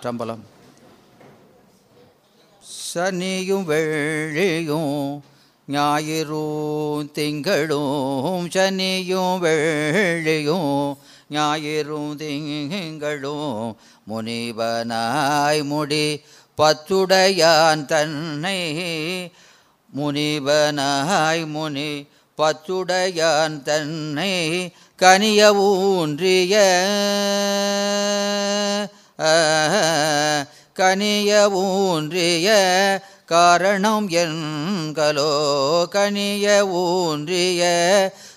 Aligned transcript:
திருச்சிற்றம்பலம் 0.00 0.44
சனியும் 2.84 3.64
வெள்ளியும் 3.68 4.92
ஞாயிறும் 5.68 7.08
திங்களும் 7.16 8.46
சனியும் 8.54 9.38
வெள்ளியும் 9.42 10.70
ஞாயிறும் 11.30 12.12
திங்களும் 12.20 13.66
முனிவனாய் 14.08 15.62
முடி 15.70 16.06
பத்துடையான் 16.58 17.84
தன்னை 17.86 18.60
முனிவனாய் 19.90 21.44
முனி 21.46 21.90
பத்துடையான் 22.38 23.58
தன்னை 23.62 24.32
கனிய 24.98 25.42
ஊன்றிய 25.62 26.54
கனிய 30.74 31.50
ஊன்றிய 31.50 32.48
காரணம் 33.26 34.08
என்களோ? 34.08 35.88
கனிய 35.92 36.68
ஊன்றிய 36.68 37.64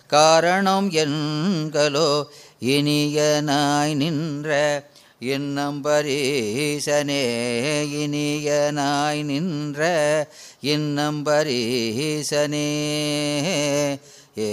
காரணம் 0.07 0.91
என்களோ? 0.91 2.23
இனியனாய் 2.59 3.95
நின்ற 3.95 4.83
இன்னம்பரீசனே 5.21 7.23
இனியனாய் 8.01 9.23
நின்ற 9.23 9.79
இன்னம்பரீசனே 10.61 12.69
ஏ 14.37 14.49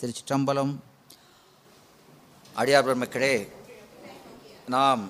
திருச்சிற்றம்பலம். 0.00 0.76
அடியார் 2.56 2.58
பெருமக்களே 2.58 3.55
நாம் 4.74 5.02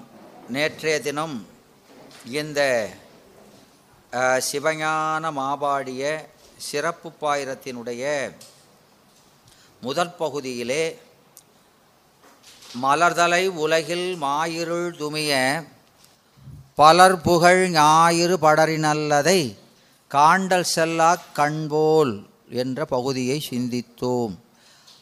நேற்றைய 0.55 0.97
தினம் 1.01 1.37
இந்த 2.31 2.61
சிவஞான 4.49 5.31
மாபாடிய 5.39 6.03
சிறப்பு 6.67 7.09
பாயிரத்தினுடைய 7.21 8.03
முதற் 9.83 10.19
பகுதியிலே 10.19 10.85
மலர்தலை 12.83 13.43
உலகில் 13.65 14.09
மாயிருள் 14.23 14.91
துமிய 15.01 15.33
பலர் 16.75 17.19
புகழ் 17.21 17.65
ஞாயிறு 17.71 18.39
படரினல்லதை 18.39 19.41
காண்டல் 20.11 20.71
செல்லா 20.75 21.11
கண்போல் 21.33 22.15
என்ற 22.63 22.79
பகுதியை 22.95 23.39
சிந்தித்தோம். 23.51 24.35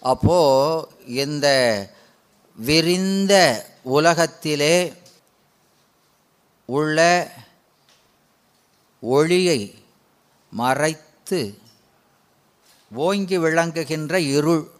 அப்போது 0.02 0.89
இந்த 1.24 1.46
விரிந்த 2.58 3.34
உலகத்திலே 3.84 4.92
உள்ள 6.66 6.98
ஒளியை 9.00 9.60
மறைத்து 10.50 11.58
ஓங்கி 12.94 13.38
விளங்குகின்ற 13.38 14.14
இருள். 14.20 14.70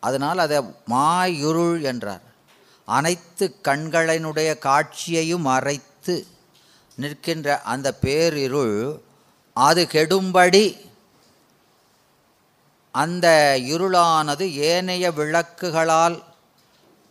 அதனால் 0.00 0.38
அதை 0.38 0.58
மாயிருள் 0.90 1.82
என்றார். 1.82 2.24
அனைத்து 2.84 3.54
கண்களினுடைய 3.64 4.58
காட்சியையும் 4.58 5.40
மறைத்து 5.40 6.26
நிற்கின்ற 6.96 7.62
அந்த 7.62 7.94
பேரிருள் 8.06 9.00
அது 9.54 9.88
கெடும்படி 9.92 10.80
அந்த 12.92 13.26
இருளானது 13.60 14.52
ஏனைய 14.52 15.10
விளக்குகளால் 15.10 16.22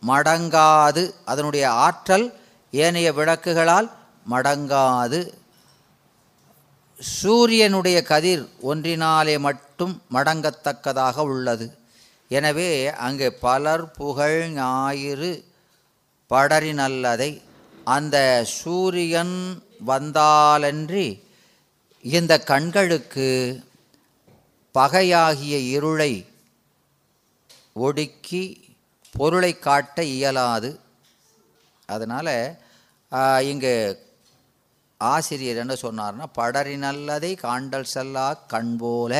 மடங்காது. 0.02 1.02
அதனுடைய 1.24 1.64
ஆற்றல் 1.86 2.26
ஏனைய 2.70 3.08
விளக்குகளால் 3.12 3.88
மடங்காது. 4.30 5.20
சூரியனுடைய 6.98 7.98
கதிர் 8.02 8.44
ஒன்றினாலே 8.60 9.38
மட்டும் 9.38 9.94
மடங்கத்தக்கதாக 10.12 11.16
உள்ளது. 11.32 11.66
எனவே 12.28 12.70
அங்கே 13.06 13.28
பலர் 13.30 13.84
புகழ் 13.98 14.40
ஞாயிறு 14.54 15.32
படரினல்லதை 16.30 17.30
அந்த 17.84 18.16
சூரியன் 18.58 19.36
வந்தாலன்றி 19.90 21.06
இந்த 22.04 22.32
கண்களுக்கு 22.50 23.28
பகையாகிய 24.74 25.56
இருளை 25.76 26.12
ஒடுக்கி 27.86 28.42
பொருளை 29.18 29.52
காட்ட 29.66 29.96
இயலாது. 30.16 30.70
அதனால் 31.88 32.34
இங்கே 33.50 33.74
ஆசிரியர் 35.00 35.60
என்ன 35.62 35.74
சொன்னார்னா 35.84 36.26
படரினல்லதை 36.38 37.30
காண்டல் 37.44 37.90
செல்லா 37.94 38.26
கண்போல 38.52 39.14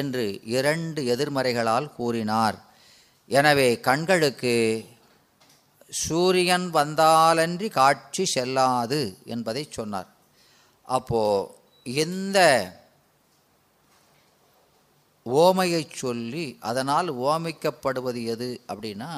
என்று 0.00 0.24
இரண்டு 0.56 1.00
எதிர்மறைகளால் 1.14 1.88
கூறினார். 1.98 2.58
எனவே 3.38 3.68
கண்களுக்கு 3.88 4.54
சூரியன் 6.02 6.66
வந்தாலன்றி 6.78 7.68
காட்சி 7.80 8.24
செல்லாது 8.34 9.00
என்பதை 9.34 9.64
சொன்னார். 9.78 10.08
அப்போது 10.88 11.50
இந்த 12.04 12.38
ஓமையை 15.26 15.82
சொல்லி 15.94 16.56
அதனால் 16.60 17.08
ஓமிக்கப்படுவது 17.28 18.20
எது 18.34 18.48
அப்படின்னா 18.72 19.10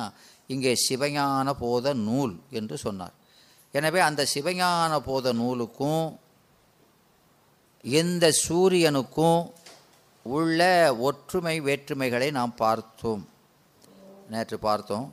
இங்கே 0.47 0.73
சிவஞான 0.89 1.53
போத 1.59 1.95
நூல் 1.95 2.35
என்று 2.51 2.77
சொன்னார். 2.79 3.15
எனவே 3.73 4.01
அந்த 4.01 4.23
சிவஞான 4.35 4.99
போத 5.09 5.33
நூலுக்கும் 5.33 6.19
இந்த 7.85 8.25
சூரியனுக்கும் 8.47 9.41
உள்ள 10.23 10.61
ஒற்றுமை 11.09 11.61
வேற்றுமைகளை 11.61 12.29
நாம் 12.31 12.55
பார்த்தோம். 12.55 13.29
நேற்று 14.29 14.59
பார்த்தோம். 14.59 15.07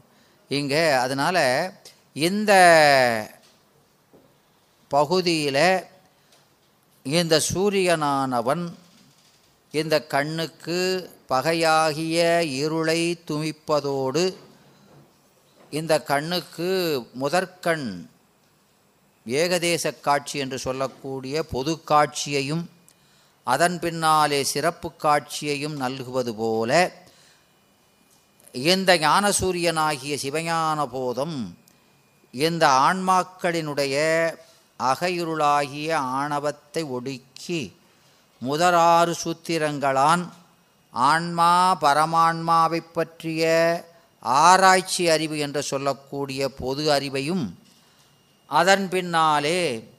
இங்கே 0.48 0.84
அதனால் 0.92 1.44
இந்த 2.14 2.52
பகுதியில் 4.88 5.66
இந்த 7.04 7.36
சூரியனானவன் 7.52 8.64
இந்த 9.74 9.96
கண்ணுக்கு 10.06 10.80
பகையாகிய 11.30 12.18
இருளை 12.58 13.02
துமிப்பதோடு 13.28 14.24
இந்த 15.72 15.94
கண்ணுக்கு 16.04 16.70
முதற்கண் 17.14 17.88
ஏகதேச 19.26 19.94
காட்சி 20.02 20.38
என்று 20.40 20.58
சொல்லக்கூடிய 20.60 21.44
பொது 21.52 21.74
காட்சியையும் 21.86 22.64
அதன் 23.48 23.78
பின்னாலே 23.80 24.42
சிறப்பு 24.44 24.90
காட்சியையும் 25.04 25.76
நல்குவது 25.78 26.34
போல 26.36 26.72
இந்த 28.54 28.92
ஞானசூரியனாகிய 29.00 30.16
சிவஞான 30.24 30.80
போதம் 30.90 31.38
இந்த 32.34 32.64
ஆன்மாக்களினுடைய 32.82 33.96
அகையிருளாகிய 34.80 35.90
ஆணவத்தை 36.16 36.84
ஒடுக்கி 36.90 37.62
முதலாறு 38.46 39.14
சூத்திரங்களான் 39.24 40.24
ஆன்மா 40.92 41.78
பரமான்மாவைப் 41.82 42.94
பற்றிய 42.94 43.44
ஆராய்ச்சி 44.20 45.10
அறிவு 45.10 45.40
என்று 45.40 45.64
சொல்லக்கூடிய 45.64 46.50
பொது 46.50 46.90
அறிவையும் 46.90 47.46
அதன் 48.48 48.90
பின்னாலே 48.90 49.90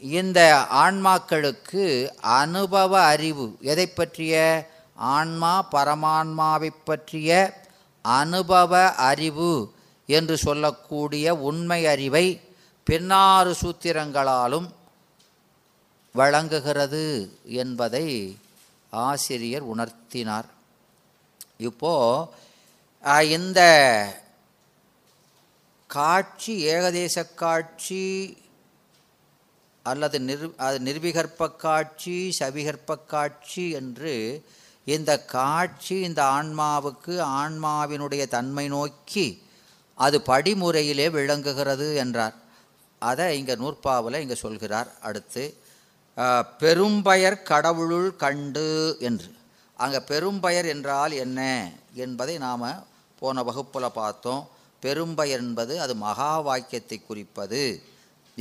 இந்த 0.00 0.66
ஆன்மாக்களுக்கு 0.72 1.84
அனுபவ 2.20 3.02
அறிவு 3.02 3.56
எதை 3.60 3.86
பற்றிய? 3.86 4.34
ஆன்மா 4.94 5.68
பரமான்மாவைப் 5.72 6.82
பற்றிய 6.84 7.30
அனுபவ 8.02 8.90
அறிவு 8.92 9.72
என்று 10.06 10.36
சொல்லக்கூடிய 10.36 11.34
உண்மை 11.34 11.86
அறிவை 11.86 12.40
பின்னாறு 12.90 13.54
சூத்திரங்களாலும் 13.60 14.66
வழங்குகிறது 16.18 17.04
என்பதை 17.62 18.06
ஆசிரியர் 18.92 19.64
உணர்த்தினார். 19.74 20.48
இப்போ 21.68 21.94
இந்த 23.36 23.60
காட்சி 25.90 26.54
ஏகதேச 26.74 27.16
காட்சி 27.42 28.04
அல்லது 29.90 30.18
நிர் 30.28 30.44
அது 30.66 30.76
நிர்விகற்ப 30.88 31.48
காட்சி 31.64 32.16
சவிகற்ப 32.38 32.96
காட்சி 33.14 33.64
என்று 33.80 34.14
இந்த 34.94 35.10
காட்சி 35.36 35.96
இந்த 36.08 36.20
ஆன்மாவுக்கு 36.38 37.14
ஆன்மாவினுடைய 37.42 38.22
தன்மை 38.36 38.66
நோக்கி 38.76 39.26
அது 39.98 40.16
படிமுறையிலே 40.30 41.06
விளங்குகிறது 41.18 41.88
என்றார். 42.04 42.36
அதை 43.02 43.26
இங்கே 43.38 43.54
நூற்பாவில் 43.62 44.22
இங்கே 44.24 44.36
சொல்கிறார் 44.44 44.90
அடுத்து. 45.08 45.44
பெரும்பெயர் 46.62 47.36
கடவுளுள் 47.50 48.10
கண்டு 48.24 48.68
என்று. 49.08 49.30
அங்கே 49.76 50.00
பெரும்பெயர் 50.10 50.68
என்றால் 50.74 51.12
என்ன 51.24 51.40
என்பதை 52.04 52.34
நாம் 52.46 52.66
போன 53.20 53.42
வகுப்பில் 53.48 53.96
பார்த்தோம். 54.00 54.42
பெரும்பெயர் 54.82 55.42
என்பது 55.46 55.74
அது 55.84 55.94
மகா 56.06 56.32
வாக்கியத்தை 56.48 56.98
குறிப்பது 57.00 57.62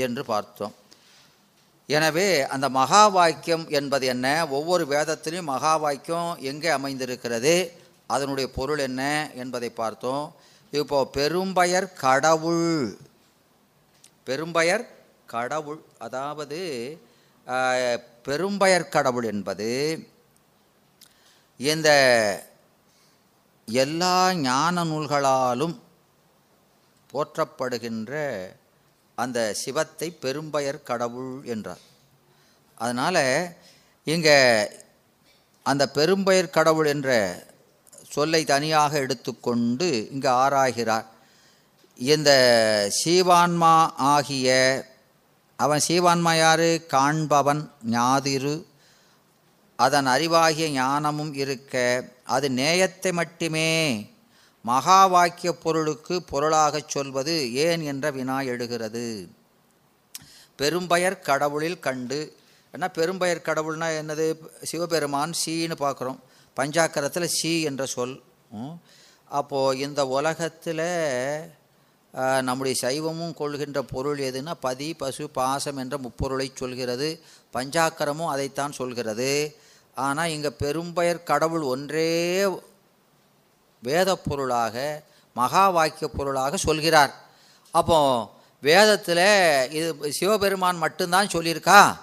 என்று 0.05 0.23
பார்த்தோம். 0.31 0.73
எனவே 1.89 2.27
அந்த 2.53 2.67
மகா 2.79 3.01
வாக்கியம் 3.17 3.65
என்பது 3.79 4.05
என்ன? 4.13 4.27
ஒவ்வொரு 4.57 4.83
வேதத்திலையும் 4.93 5.51
மகா 5.53 5.73
வாக்கியம் 5.85 6.29
எங்கே 6.51 6.69
அமைந்திருக்கிறது? 6.77 7.55
அதனுடைய 8.13 8.47
பொருள் 8.57 8.81
என்ன 8.89 9.01
என்பதை 9.41 9.69
பார்த்தோம். 9.81 10.25
இப்போ 10.73 10.99
பெரும்பெயர் 11.17 11.87
கடவுள். 12.05 12.97
பெரும்பெயர் 14.27 14.85
கடவுள். 15.33 15.81
அதாவது 16.05 16.61
பெரும்பயர் 18.25 18.91
கடவுள் 18.95 19.27
என்பது 19.33 19.69
இந்த 21.59 21.89
எல்லா 23.67 24.15
ஞான 24.47 24.83
நூல்களாலும் 24.89 25.75
போற்றப்படுகின்ற 27.13 28.13
அந்த 29.17 29.39
சிவத்தை 29.61 30.07
பெரும்பயர் 30.23 30.87
கடவுள் 30.89 31.33
என்றார். 31.53 31.83
அதனால் 32.77 33.23
இங்கே 34.07 34.37
அந்த 35.65 35.83
பெரும்பயர் 35.97 36.55
கடவுள் 36.57 36.89
என்ற 36.93 37.09
சொல்லை 38.15 38.41
தனியாக 38.53 38.93
எடுத்துக்கொண்டு 39.05 39.87
இங்கே 40.13 40.31
ஆராய்கிறார். 40.43 41.07
இந்த 41.99 42.31
சீவான்மா 42.99 43.75
ஆகிய 44.13 44.49
அவன் 45.63 45.85
சீவான்மா 45.87 46.33
யாரு 46.37 46.69
காண்பவன் 46.93 47.61
ஞாதிரு. 47.95 48.55
அதன் 49.79 50.07
அறிவாகிய 50.15 50.67
ஞானமும் 50.79 51.33
இருக்க 51.43 51.73
அது 52.35 52.47
நேயத்தை 52.59 53.11
மட்டுமே 53.19 53.69
மகா 54.65 54.99
வாக்கிய 55.13 55.51
பொருளுக்கு 55.63 56.15
பொருளாகச் 56.31 56.91
சொல்வது 56.93 57.35
ஏன் 57.65 57.81
என்ற 57.91 58.05
வினா 58.17 58.37
எழுகிறது. 58.51 59.05
பெரும்பெயர் 60.59 61.17
கடவுளில் 61.29 61.83
கண்டு 61.85 62.19
என்ன 62.73 62.85
பெரும்பெயர் 62.97 63.47
கடவுள்னா 63.47 63.87
என்னது? 64.01 64.27
சிவபெருமான் 64.69 65.33
சீன்னு 65.41 65.75
பார்க்குறோம். 65.83 66.19
பஞ்சாக்கரத்தில் 66.57 67.33
சி 67.37 67.51
என்ற 67.69 67.83
சொல். 67.95 68.15
அப்போது 69.39 69.79
இந்த 69.85 70.01
உலகத்தில் 70.17 70.87
நம்முடைய 72.13 72.75
சைவமும் 72.81 73.33
கொள்கின்ற 73.33 73.81
பொருள் 73.81 74.19
எதுனா 74.19 74.53
பதி 74.59 74.93
பசு 74.93 75.29
பாசம் 75.29 75.77
என்ற 75.77 75.97
முப்பொருளை 75.97 76.51
சொல்கிறது. 76.53 77.23
பஞ்சாக்கரமும் 77.53 78.31
அதைத்தான் 78.33 78.71
சொல்கிறது. 78.71 79.57
ஆனால் 79.93 80.29
இங்கே 80.29 80.47
பெரும்பெயர் 80.47 81.23
கடவுள் 81.23 81.61
ஒன்றே 81.61 82.45
வேத 83.79 84.15
பொருளாக 84.15 85.03
மகா 85.33 85.69
வாக்கிய 85.69 86.07
பொருளாக 86.07 86.57
சொல்கிறார். 86.57 87.13
அப்போ 87.71 88.31
வேதத்தில் 88.59 89.69
இது 89.71 90.11
சிவபெருமான் 90.11 90.77
மட்டும்தான் 90.77 91.27
சொல்லியிருக்கா? 91.27 91.97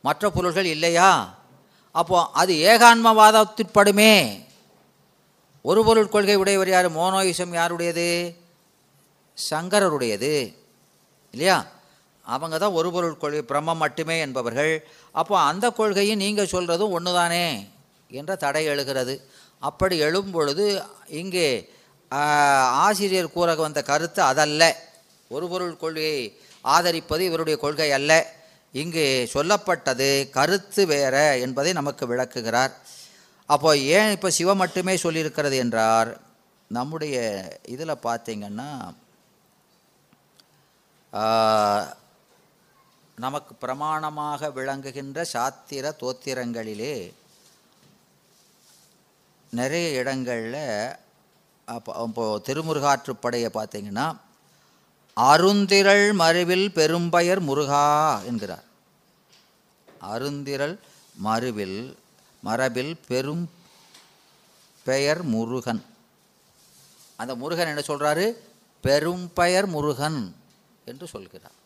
மற்ற 0.00 0.30
பொருள்கள் 0.30 0.64
இல்லையா? 0.64 1.34
அப்போ 1.92 2.30
அது 2.32 2.54
ஏகான்மவாதத்திற்படுமே. 2.54 4.40
ஒரு 5.62 5.84
பொருள் 5.84 6.08
கொள்கை 6.08 6.34
உடையவர் 6.34 6.68
யார்? 6.68 6.96
மோனோயிசம் 6.96 7.54
யாருடையது? 7.54 8.40
சங்கரருடையது. 9.38 10.32
இல்லையா? 11.34 11.58
அவங்க 12.26 12.56
தான் 12.58 12.76
ஒரு 12.78 12.88
பொருள் 12.92 13.20
கொள்கை 13.22 13.42
பிரம்மம் 13.48 13.82
மட்டுமே 13.84 14.16
என்பவர்கள். 14.20 14.72
அப்போ 15.10 15.34
அந்த 15.50 15.66
கொள்கையும் 15.70 16.22
நீங்கள் 16.24 16.52
சொல்கிறதும் 16.54 16.94
ஒன்று 16.96 17.12
தானே 17.12 17.46
என்ற 18.10 18.36
தடை 18.36 18.64
எழுகிறது. 18.66 19.14
அப்படி 19.58 19.96
எழும் 19.98 20.30
பொழுது 20.30 20.64
இங்கே 21.20 21.48
ஆசிரியர் 22.86 23.34
கூற 23.34 23.54
வந்த 23.54 23.82
கருத்து 23.82 24.22
அதல்ல. 24.22 24.62
ஒரு 25.28 25.46
பொருள் 25.48 25.76
கொள்கையை 25.76 26.38
ஆதரிப்பது 26.64 27.20
இவருடைய 27.20 27.56
கொள்கை 27.58 27.90
அல்ல. 27.92 28.12
இங்கு 28.72 29.28
சொல்லப்பட்டது 29.34 30.08
கருத்து 30.30 30.82
வேற 30.86 31.16
என்பதை 31.38 31.72
நமக்கு 31.72 32.04
விளக்குகிறார். 32.06 32.72
அப்போ 33.46 33.70
ஏன் 33.76 34.10
இப்போ 34.10 34.30
சிவம் 34.30 34.56
மட்டுமே 34.56 34.94
சொல்லியிருக்கிறது 34.96 35.56
என்றார்? 35.64 36.10
நம்முடைய 36.70 37.16
இதில் 37.74 38.02
பார்த்தீங்கன்னா 38.06 38.68
நமக்கு 43.18 43.54
பிரமாணமாக 43.60 44.50
விளங்குகின்ற 44.52 45.24
சாத்திர 45.32 45.84
தோத்திரங்களிலே 46.02 47.12
நிறைய 49.50 49.88
இடங்களில் 49.90 50.96
அப்போ 51.64 52.04
இப்போ 52.06 52.40
திருமுருகாற்றுப்படையை 52.46 53.50
பார்த்தீங்கன்னா 53.54 54.16
அருந்திரள் 55.16 56.12
மருவில் 56.12 56.68
பெரும்பெயர் 56.78 57.40
முருகா 57.40 57.84
என்கிறார். 58.24 58.64
அருந்திரள் 60.12 60.78
மருவில் 61.16 61.96
மரபில் 62.42 62.94
பெரும் 63.06 63.50
பெயர் 64.84 65.22
முருகன். 65.22 65.82
அந்த 67.16 67.34
முருகன் 67.34 67.66
என்ன 67.66 67.82
சொல்கிறாரு 67.86 68.36
பெரும்பெயர் 68.84 69.66
முருகன். 69.66 70.34
என்று 70.90 71.06
சொல்கிறார். 71.14 71.58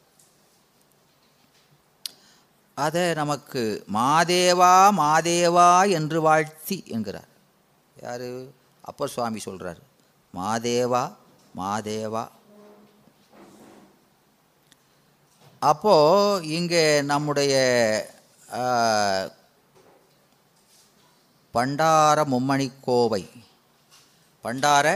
அதை 2.76 3.04
நமக்கு 3.20 3.62
மாதேவா 3.98 4.74
மாதேவா 5.02 5.70
என்று 5.98 6.18
வாழ்த்தி 6.26 6.78
என்கிறார். 6.94 7.30
யார்? 8.04 8.28
அப்பர் 8.90 9.12
சுவாமி 9.14 9.40
சொல்கிறார் 9.46 9.80
மாதேவா 10.34 11.04
மாதேவா. 11.60 12.24
அப்போது 15.62 16.48
இங்கே 16.56 16.84
நம்முடைய 17.12 17.54
பண்டார 21.54 22.18
மும்மணிக்கோவை 22.32 23.22
பண்டார 24.44 24.86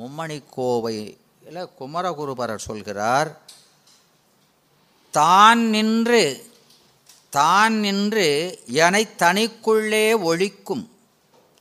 மும்மணிக்கோவையில் 0.00 1.60
குமரகுருபரர் 1.78 2.66
சொல்கிறார் 2.68 3.30
தான் 5.18 5.62
நின்று 5.74 6.22
தான் 7.36 7.74
நின்று 7.84 8.28
எனை 8.84 9.02
தனிக்குள்ளே 9.22 10.06
ஒழிக்கும். 10.30 10.84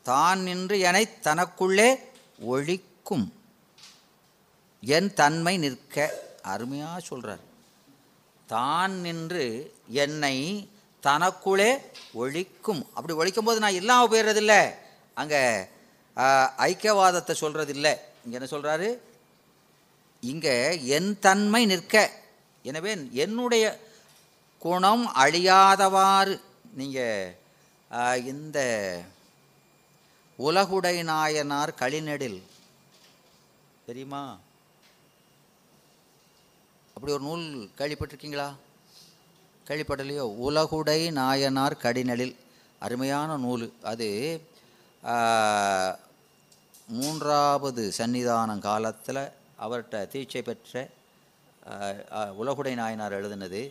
தான் 0.09 0.39
நின்று 0.47 0.75
எனை 0.89 1.03
தனக்குள்ளே 1.27 1.89
ஒழிக்கும். 2.53 3.25
என் 4.83 5.09
தன்மை 5.19 5.53
நிற்க 5.63 5.95
அருமையாக 6.53 6.99
சொல்கிறார் 7.09 7.43
தான் 8.49 8.95
நின்று 9.05 9.45
என்னை 10.03 10.35
தனக்குள்ளே 11.03 11.71
ஒழிக்கும். 12.21 12.81
அப்படி 12.95 13.13
ஒழிக்கும் 13.21 13.47
போது 13.49 13.63
நான் 13.65 13.79
இல்லாமல் 13.81 14.11
போயிடுறதில்ல. 14.11 14.55
அங்கே 15.21 15.41
ஐக்கியவாதத்தை 16.69 17.33
சொல்கிறதில்லை 17.43 17.93
இங்கே 18.23 18.37
என்ன 18.39 18.49
சொல்கிறாரு 18.55 18.89
இங்கே 20.23 20.55
என் 20.95 21.11
தன்மை 21.25 21.61
நிற்க 21.71 21.95
எனவே 22.65 22.93
என்னுடைய 23.23 23.65
குணம் 24.61 25.05
அழியாதவாறு 25.23 26.33
நீங்கள் 26.79 28.25
இந்த 28.31 28.59
உலகுடை 30.39 30.95
நாயனார் 31.03 31.71
களிநெடில் 31.81 32.39
தெரியுமா? 33.85 34.23
அப்படி 36.95 37.13
ஒரு 37.17 37.23
நூல் 37.27 37.45
கேள்விப்பட்டிருக்கீங்களா? 37.79 38.49
கேள்விப்படலையோ? 39.67 40.25
உலகுடை 40.47 40.99
நாயனார் 41.11 41.81
கடிநெழில் 41.83 42.35
அருமையான 42.79 43.37
நூல் 43.45 43.65
அது. 43.91 44.09
மூன்றாவது 46.87 47.83
சன்னிதானம் 47.97 48.65
காலத்தில் 48.69 49.23
அவர்கிட்ட 49.63 49.97
தீட்சை 50.13 50.41
பெற்ற 50.41 50.87
உலகுடை 52.41 52.73
நாயனார் 52.73 53.17
எழுதினது. 53.19 53.61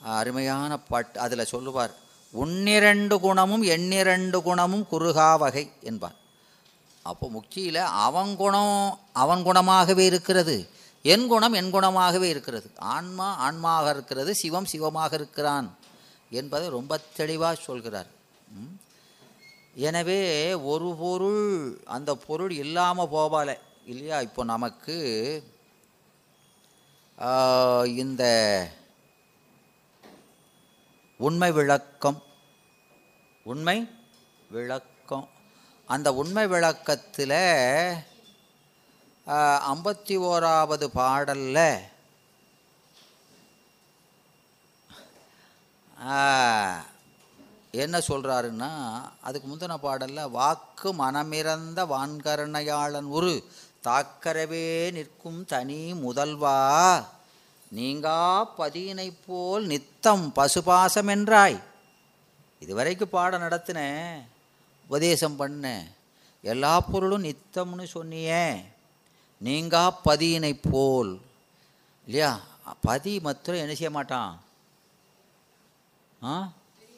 அருமையான 0.00 0.72
பாட்டு 0.90 1.20
அதில் 1.20 1.50
சொல்லுவார் 1.54 1.92
உன்னிரண்டு 2.34 3.16
குணமும் 3.20 3.64
எண்ணிரண்டு 3.74 4.38
குணமும் 4.42 4.86
குறுகா 4.90 5.30
வகை 5.36 5.64
என்பார். 5.82 6.16
அப்போ 7.02 7.26
முக்கியில் 7.28 7.82
அவன் 8.06 8.32
குணம் 8.36 8.76
அவன் 9.12 9.42
குணமாகவே 9.44 10.04
இருக்கிறது 10.10 10.56
என் 11.04 11.26
குணம் 11.26 11.52
என் 11.52 11.72
குணமாகவே 11.72 12.28
இருக்கிறது. 12.34 12.68
ஆன்மா 12.94 13.28
ஆன்மாக 13.36 13.90
இருக்கிறது 13.90 14.34
சிவம் 14.34 14.64
சிவமாக 14.64 15.14
இருக்கிறான் 15.14 15.68
என்பதை 16.30 16.68
ரொம்ப 16.68 17.00
தெளிவாக 17.16 17.56
சொல்கிறார். 17.60 18.10
ம். 18.48 18.74
எனவே 19.74 20.20
ஒரு 20.54 20.96
பொருள் 20.98 21.44
அந்த 21.84 22.10
பொருள் 22.26 22.52
இல்லாமல் 22.64 23.12
போவால 23.14 23.48
இல்லையா? 23.86 24.20
இப்போ 24.20 24.44
நமக்கு 24.44 24.96
இந்த 27.86 28.22
உண்மை 31.16 31.52
விளக்கம் 31.52 32.22
உண்மை 33.42 33.88
விளக்கம். 34.50 35.28
அந்த 35.86 36.14
உண்மை 36.14 36.46
விளக்கத்தில் 36.46 37.38
ஐம்பத்தி 39.72 40.16
ஓராவது 40.18 40.86
பாடலில் 40.86 41.64
என்ன 47.70 47.98
சொல்கிறாருன்னா 47.98 48.70
அதுக்கு 49.20 49.48
முந்தின 49.48 49.76
பாடலில் 49.76 50.30
வாக்கு 50.30 50.94
மனமிறந்த 50.94 51.84
வான்கரணையாளன் 51.84 53.04
உரு 53.04 53.44
தாக்கரவே 53.84 54.92
நிற்கும் 54.92 55.44
தனி 55.44 55.92
முதல்வா? 55.92 57.04
நீங்கா 57.68 58.50
பதியினைப் 58.58 59.18
போல் 59.26 59.66
நித்தம் 59.66 60.32
பசுபாசம் 60.36 61.08
என்றாய். 61.08 61.62
இதுவரைக்கும் 62.58 63.10
பாடம் 63.10 63.42
நடத்தினேன் 63.42 64.22
உபதேசம் 64.84 65.38
பண்ணேன் 65.38 65.90
எல்லா 66.42 66.80
பொருளும் 66.80 67.24
நித்தம்னு 67.24 67.86
சொன்னியே. 67.94 68.64
நீங்கா 69.38 69.98
பதியினைப் 70.04 70.60
போல் 70.70 71.20
இல்லையா? 72.04 72.40
பதி 72.80 73.20
மற்றும் 73.20 73.56
என்ன 73.56 73.68
செய்ய 73.68 73.90
மாட்டான்? 73.90 74.40
ஆ? 76.24 76.52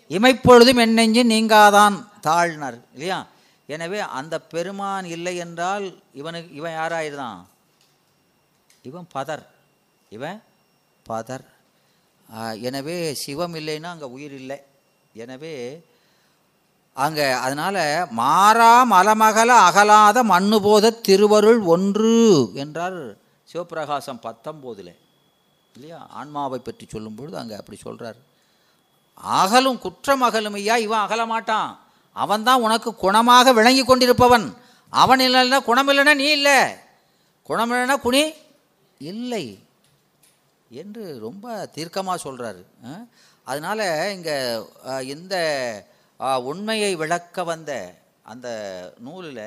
இமைப்பொழுதும் 0.08 0.76
என்னெஞ்சு 0.76 1.24
நீங்காதான் 1.24 2.04
தாழ்னார் 2.20 2.84
இல்லையா? 2.92 3.26
எனவே 3.68 4.00
அந்த 4.18 4.34
பெருமான் 4.52 5.06
இல்லை 5.16 5.34
என்றால் 5.44 5.86
இவனுக்கு 6.20 6.50
இவன் 6.60 6.78
யாராயிருந்தான் 6.80 7.40
இவன் 8.88 9.06
பதர். 9.14 9.44
இவன் 10.16 10.38
பதர். 11.06 11.44
எனவே 12.68 12.96
சிவம் 13.22 13.54
இல்லைன்னா 13.60 13.90
அங்கே 13.94 14.08
உயிர் 14.16 14.36
இல்லை. 14.40 14.58
எனவே 15.22 15.54
அங்கே 17.04 17.26
அதனால் 17.44 17.80
மாறா 18.20 18.72
மலமகல 18.92 19.50
அகலாத 19.68 20.18
மண்ணு 20.32 20.58
போத 20.66 20.92
திருவருள் 21.06 21.60
ஒன்று 21.74 22.12
என்றார் 22.64 23.00
சிவப்பிரகாசம் 23.48 24.22
பத்தொம்போதில். 24.26 24.92
இல்லையா? 25.74 25.98
ஆன்மாவை 26.18 26.58
பற்றி 26.60 26.84
சொல்லும்பொழுது 26.92 27.36
அங்கே 27.40 27.56
அப்படி 27.60 27.78
சொல்கிறார் 27.86 28.20
அகலும் 29.40 29.82
குற்றம் 29.84 30.24
ஐயா 30.60 30.76
இவன் 30.86 31.04
அகல 31.06 31.24
மாட்டான். 31.32 31.70
அவன்தான் 32.16 32.64
உனக்கு 32.66 32.90
குணமாக 33.02 33.52
விளங்கி 33.58 33.82
கொண்டிருப்பவன். 33.84 34.46
அவன் 34.92 35.22
இல்லைன்னா 35.26 35.58
குணம் 35.68 35.88
இல்லைன்னா 35.90 36.14
நீ 36.14 36.26
இல்லை. 36.38 36.58
குணம் 37.48 37.72
இல்லைன்னா 37.72 37.96
குனி 38.00 38.22
இல்லை 39.00 39.44
என்று 40.70 41.02
ரொம்ப 41.18 41.46
தீர்க்கமாக 41.74 42.24
சொல்கிறாரு 42.24 42.62
அதனால் 43.46 43.82
இங்கே 44.14 44.36
இந்த 45.06 45.34
உண்மையை 46.44 46.92
விளக்க 46.96 47.44
வந்த 47.44 47.72
அந்த 48.22 48.48
நூலில் 48.98 49.42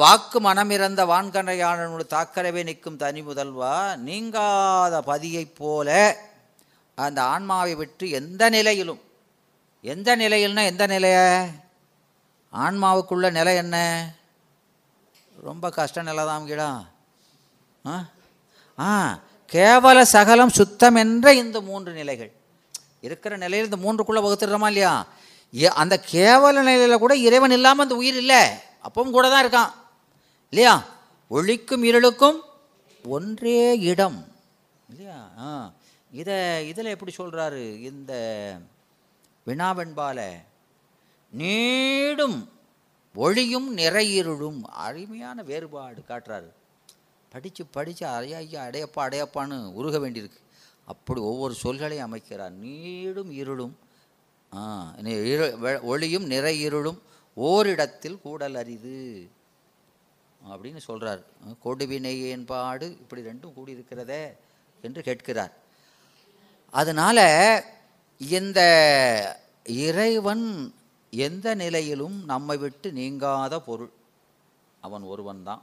வாக்கு 0.00 0.38
மனமிறந்த 0.40 1.02
வான்கண்டையாளனோட 1.12 2.04
தாக்கரவே 2.14 2.62
நிற்கும் 2.64 2.96
தனி 2.96 3.20
முதல்வா 3.22 3.74
நீங்காத 4.06 4.94
பதியைப் 5.02 5.54
போல 5.58 5.88
அந்த 6.98 7.20
ஆன்மாவை 7.24 7.74
விட்டு 7.74 8.04
எந்த 8.10 8.42
நிலையிலும் 8.50 9.02
எந்த 9.82 10.16
நிலையில்னா 10.16 10.64
எந்த 10.64 10.86
நிலையை? 10.86 11.46
ஆன்மாவுக்குள்ள 12.52 13.30
நிலை 13.30 13.56
என்ன? 13.56 14.08
ரொம்ப 15.42 15.70
கஷ்ட 15.70 16.02
நிலை 16.02 16.24
தான் 16.24 16.46
கீழா 16.46 16.86
ஆ? 17.86 18.04
ஆ 18.78 19.18
கேவல 19.52 20.02
சகலம் 20.02 20.48
சுத்தம் 20.48 20.94
என்ற 20.94 21.34
இந்த 21.34 21.60
மூன்று 21.60 21.92
நிலைகள். 21.92 22.32
இருக்கிற 23.00 23.36
நிலையில் 23.36 23.70
இந்த 23.70 23.92
மூன்றுக்குள்ளே 23.92 24.10
வகுத்துடுறோமா 24.10 24.66
இல்லையா? 24.66 25.06
ஏ- 25.56 25.68
அந்த 25.68 26.04
கேவல 26.12 26.52
நிலையில் 26.52 26.98
கூட 26.98 27.16
இறைவன் 27.16 27.50
இல்லாமல் 27.50 27.84
அந்த 27.84 27.96
உயிர் 27.96 28.16
இல்லை. 28.16 28.48
அப்பவும் 28.84 29.10
கூட 29.10 29.28
தான் 29.28 29.46
இருக்கான். 29.46 29.72
இல்லையா? 30.50 30.84
ஒளிக்கும் 31.30 31.84
இருளுக்கும் 31.84 32.40
ஒன்றே 33.04 33.78
இடம். 33.78 34.32
இல்லையா? 34.88 35.28
ஆ. 35.38 35.72
இதை 36.12 36.68
இதில் 36.68 36.84
எப்படி 36.84 37.12
சொல்கிறாரு 37.18 37.80
இந்த 37.80 38.12
வினாவென்பால 39.48 40.32
நீடும் 41.30 42.52
ஒளியும் 43.14 43.76
நிறையிருளும். 43.76 44.60
அருமையான 44.62 45.42
வேறுபாடு 45.42 46.02
காட்டுறாரு. 46.08 46.50
படித்து 47.30 47.66
படித்து 47.66 48.06
அடையா 48.06 48.34
ஐயா 48.34 48.64
அடையப்பா 48.64 48.96
அடையப்பான்னு 48.96 49.72
உருக 49.72 49.98
வேண்டியிருக்கு. 49.98 50.38
அப்படி 50.84 51.20
ஒவ்வொரு 51.20 51.54
சொல்களையும் 51.62 52.06
அமைக்கிறார். 52.10 52.50
நீடும் 52.50 53.30
இருளும் 53.30 53.78
இரு- 55.04 55.58
வெ- 55.62 55.80
ஒளியும் 55.80 56.24
நிறை 56.24 56.60
இருளும் 56.60 57.02
ஓரிடத்தில் 57.34 58.20
கூடல் 58.20 58.54
அரிது. 58.54 59.30
அப்படின்னு 60.50 60.76
சொல்கிறார் 60.76 61.22
கொடுவினை 61.64 62.28
என்பாடு 62.28 62.90
இப்படி 62.90 63.22
ரெண்டும் 63.22 63.52
கூடியிருக்கிறதே 63.56 64.36
என்று 64.82 65.02
கேட்கிறார். 65.02 65.56
அதனால் 66.70 67.62
இந்த 68.20 68.60
இறைவன் 69.64 70.74
எந்த 71.10 71.54
நிலையிலும் 71.54 72.24
நம்மை 72.24 72.56
விட்டு 72.56 72.88
நீங்காத 72.92 73.60
பொருள். 73.60 73.92
அவன் 74.80 75.02
ஒருவன் 75.02 75.42
தான். 75.42 75.62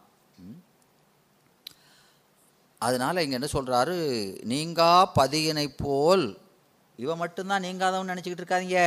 அதனால் 2.81 3.21
இங்கே 3.23 3.37
என்ன 3.39 3.49
சொல்கிறாரு 3.53 3.97
நீங்கா 4.43 5.11
பதியினை 5.19 5.67
போல். 5.83 6.25
இவன் 6.95 7.21
மட்டும்தான் 7.23 7.65
நீங்காதவன் 7.67 8.11
நினச்சிக்கிட்டு 8.11 8.43
இருக்காதீங்க. 8.43 8.81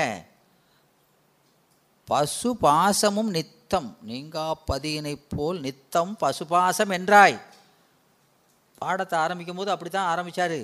பசு 2.05 2.51
பாசமும் 2.63 3.31
நித்தம். 3.37 3.97
நீங்கா 4.11 4.47
பதியினை 4.71 5.15
போல் 5.37 5.61
நித்தம் 5.61 6.17
பசுபாசம் 6.23 6.95
என்றாய். 6.99 7.39
பாடத்தை 8.83 9.17
ஆரம்பிக்கும் 9.19 9.57
போது 9.57 9.71
அப்படி 9.71 9.91
தான் 9.91 10.11
ஆரம்பித்தார் 10.13 10.61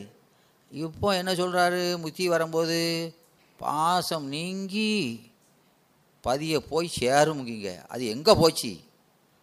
இப்போ 0.72 1.08
என்ன 1.16 1.32
சொல்கிறாரு 1.32 1.98
முத்தி 1.98 2.28
வரும்போது 2.28 2.78
பாசம் 3.58 4.26
நீங்கி 4.28 4.90
பதிய 6.24 6.54
போய் 6.70 6.88
சேருமுங்க 7.00 7.72
அது 7.88 8.04
எங்கே 8.06 8.34
போச்சு? 8.34 8.72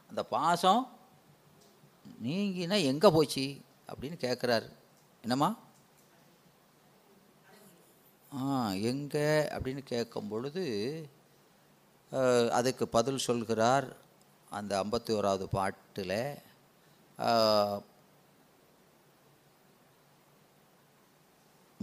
அந்த 0.10 0.22
பாசம் 0.36 0.82
நீங்கினா 2.26 2.78
எங்கே 2.92 3.10
போச்சு? 3.10 3.46
அப்படின்னு 3.90 4.18
கேட்குறாரு 4.26 4.68
என்னம்மா? 5.24 5.50
ஆ 8.32 8.42
எங்கே? 8.92 9.28
அப்படின்னு 9.56 9.84
கேட்கும் 9.94 10.28
பொழுது 10.28 10.66
அதுக்கு 12.52 12.88
பதில் 12.88 13.26
சொல்கிறார் 13.28 13.88
அந்த 14.52 14.72
ஐம்பத்தி 14.84 15.12
ஓராவது 15.18 15.46
பாட்டில். 15.58 16.18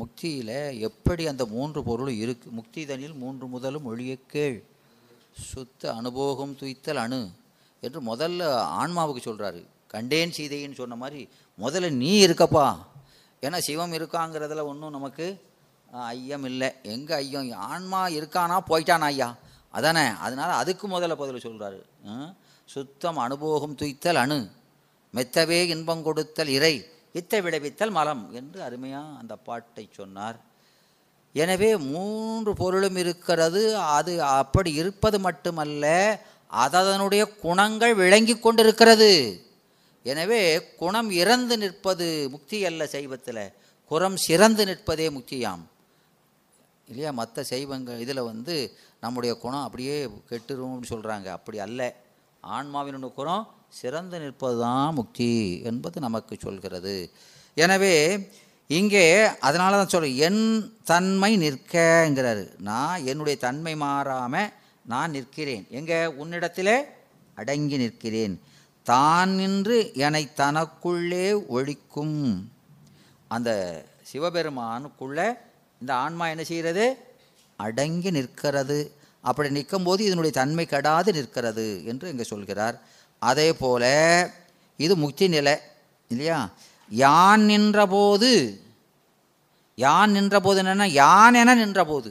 முக்தியில் 0.00 0.56
எப்படி 0.88 1.22
அந்த 1.32 1.44
மூன்று 1.54 1.80
பொருளும் 1.88 2.20
இருக்கு? 2.24 2.48
முக்தி 2.58 2.82
தனியில் 2.90 3.20
மூன்று 3.22 3.46
முதலும் 3.46 3.88
ஒழிய 3.90 4.14
கேள். 4.34 4.58
சுத்த 5.52 5.82
அனுபோகம் 5.98 6.54
துய்த்தல் 6.60 7.02
அணு 7.04 7.20
என்று 7.82 8.00
முதல்ல 8.10 8.42
ஆன்மாவுக்கு 8.80 9.20
சொல்கிறாரு 9.24 9.60
கண்டேன் 9.94 10.34
சீதைன்னு 10.36 10.80
சொன்ன 10.80 10.96
மாதிரி 11.02 11.20
முதல்ல 11.58 11.90
நீ 12.02 12.12
இருக்கப்பா. 12.26 12.66
ஏன்னா 13.42 13.58
சிவம் 13.66 13.96
இருக்காங்கிறதுல 13.98 14.64
ஒன்றும் 14.70 14.96
நமக்கு 14.96 15.26
ஐயம் 16.12 16.46
இல்லை. 16.50 16.68
எங்கே 16.94 17.14
ஐயம்? 17.14 17.50
ஆன்மா 17.72 18.00
இருக்கானா? 18.18 18.56
போயிட்டானா 18.70 19.08
ஐயா? 19.12 19.28
அதானே? 19.76 20.04
அதனால் 20.26 20.60
அதுக்கு 20.62 20.84
முதல்ல 20.88 21.14
பதில் 21.22 21.44
சொல்கிறாரு 21.46 21.80
சுத்தம் 22.68 23.18
அனுபோகம் 23.24 23.76
துய்த்தல் 23.80 24.20
அணு. 24.22 24.38
மெத்தவே 25.14 25.60
இன்பம் 25.74 26.02
கொடுத்தல் 26.06 26.50
இறை. 26.56 26.74
இத்தை 27.14 27.38
விளைவித்தல் 27.46 27.96
மலம் 27.98 28.24
என்று 28.38 28.58
அருமையாக 28.66 29.18
அந்த 29.20 29.34
பாட்டை 29.48 29.84
சொன்னார். 29.98 30.38
எனவே 31.34 31.70
மூன்று 31.92 32.52
பொருளும் 32.60 32.98
இருக்கிறது 33.02 33.62
அது 33.98 34.12
அப்படி 34.40 34.70
இருப்பது 34.82 35.18
மட்டுமல்ல 35.26 35.86
அதனுடைய 36.64 37.22
குணங்கள் 37.44 37.94
விளங்கி 38.02 38.34
கொண்டிருக்கிறது. 38.38 39.10
எனவே 40.04 40.42
குணம் 40.82 41.10
இறந்து 41.22 41.54
நிற்பது 41.62 42.06
முக்தி 42.34 42.58
அல்ல 42.68 42.82
சைவத்தில் 42.94 43.44
குரம் 43.90 44.18
சிறந்து 44.26 44.62
நிற்பதே 44.70 45.06
முக்தியாம் 45.16 45.64
இல்லையா? 46.88 47.10
மற்ற 47.20 47.42
சைவங்கள் 47.50 48.02
இதில் 48.04 48.28
வந்து 48.30 48.54
நம்முடைய 49.04 49.32
குணம் 49.42 49.64
அப்படியே 49.66 49.96
கெட்டுரும்னு 50.30 50.90
சொல்கிறாங்க 50.92 51.28
அப்படி 51.36 51.58
அல்ல. 51.66 51.80
ஆன்மாவினுடைய 52.44 53.12
குணம் 53.20 53.44
சிறந்து 53.70 54.18
நிற்பது 54.18 54.58
தான் 54.58 54.94
முக்தி 54.94 55.60
என்பது 55.62 56.00
நமக்கு 56.00 56.36
சொல்கிறது. 56.40 57.10
எனவே 57.54 58.28
இங்கே 58.66 59.26
அதனால 59.38 59.76
தான் 59.76 59.88
சொல்கிறேன் 59.88 60.16
என் 60.16 60.72
தன்மை 60.84 61.36
நிற்கங்கிறாரு. 61.38 62.60
நான் 62.60 63.04
என்னுடைய 63.04 63.38
தன்மை 63.38 63.76
மாறாமல் 63.76 64.50
நான் 64.86 65.10
நிற்கிறேன். 65.10 65.66
எங்கே? 65.70 66.06
உன்னிடத்திலே 66.06 66.76
அடங்கி 67.34 67.76
நிற்கிறேன். 67.76 68.40
தான் 68.82 69.30
நின்று 69.30 69.90
என்னை 69.94 70.28
தனக்குள்ளே 70.36 71.26
ஒழிக்கும். 71.56 72.48
அந்த 73.28 73.50
சிவபெருமானுக்குள்ளே 74.12 75.28
இந்த 75.80 75.94
ஆன்மா 75.94 76.28
என்ன 76.28 76.44
செய்கிறது? 76.44 76.96
அடங்கி 77.56 78.10
நிற்கிறது. 78.10 78.96
அப்படி 79.20 79.50
நிற்கும்போது 79.50 80.04
இதனுடைய 80.04 80.32
தன்மை 80.32 80.66
கெடாது 80.70 81.12
நிற்கிறது 81.12 81.84
என்று 81.84 82.10
இங்கே 82.10 82.22
சொல்கிறார். 82.22 82.76
அதே 83.22 83.52
போல 83.52 83.84
இது 84.78 84.96
முக்தி 84.96 85.28
நிலை 85.28 85.54
இல்லையா? 86.10 86.38
யான் 86.90 87.42
நின்றபோது 87.50 88.30
யான் 89.78 90.10
நின்றபோது 90.10 90.62
என்னென்னா 90.62 90.86
யான் 90.92 91.34
என 91.34 91.54
நின்றபோது. 91.54 92.10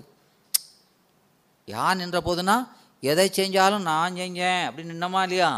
யான் 1.68 1.98
நின்ற 1.98 2.18
போதுன்னா 2.22 2.56
எதை 3.04 3.30
செஞ்சாலும் 3.30 3.88
நான் 3.92 4.16
செஞ்சேன் 4.16 4.62
அப்படின்னு 4.68 4.94
நின்னமா 4.94 5.22
இல்லையா? 5.24 5.50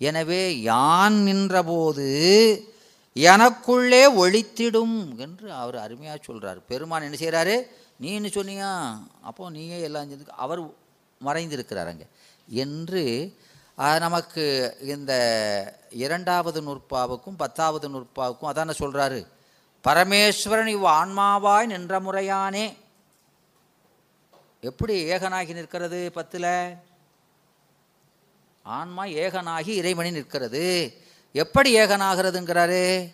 எனவே 0.00 0.62
யான் 0.62 1.16
நின்றபோது 1.24 2.08
எனக்குள்ளே 3.16 4.02
ஒழித்திடும் 4.22 5.16
என்று 5.16 5.52
அவர் 5.52 5.76
அருமையாக 5.76 6.18
சொல்கிறார் 6.22 6.58
பெருமான் 6.68 7.02
என்ன 7.02 7.18
செய்கிறாரு 7.20 7.54
நீ 7.96 8.08
என்ன 8.12 8.28
சொன்னியா? 8.28 8.70
அப்போ 9.20 9.50
நீயே 9.50 9.80
எல்லாம் 9.80 10.10
செஞ்சு 10.10 10.36
அவர் 10.36 10.62
மறைந்திருக்கிறார் 11.20 11.86
அங்கே. 11.86 12.06
என்று 12.48 13.04
நமக்கு 13.76 14.76
இந்த 14.80 15.12
இரண்டாவது 15.90 16.60
நூற்பாவுக்கும் 16.62 17.36
பத்தாவது 17.36 17.88
நூற்பாவுக்கும் 17.88 18.50
அதான 18.52 18.74
சொல்கிறாரு 18.78 19.26
பரமேஸ்வரன் 19.84 20.66
இவ் 20.66 20.84
ஆன்மாவாய் 20.84 21.66
நின்ற 21.66 22.00
முறையானே. 22.00 22.76
எப்படி 24.60 25.04
ஏகனாகி 25.04 25.52
நிற்கிறது 25.54 26.12
பத்தில்? 26.12 26.76
ஆன்மா 28.62 29.04
ஏகனாகி 29.04 29.68
இறைவனி 29.68 30.10
நிற்கிறது. 30.10 30.94
எப்படி 31.32 31.76
ஏகனாகிறதுங்கிறாரு? 31.76 33.12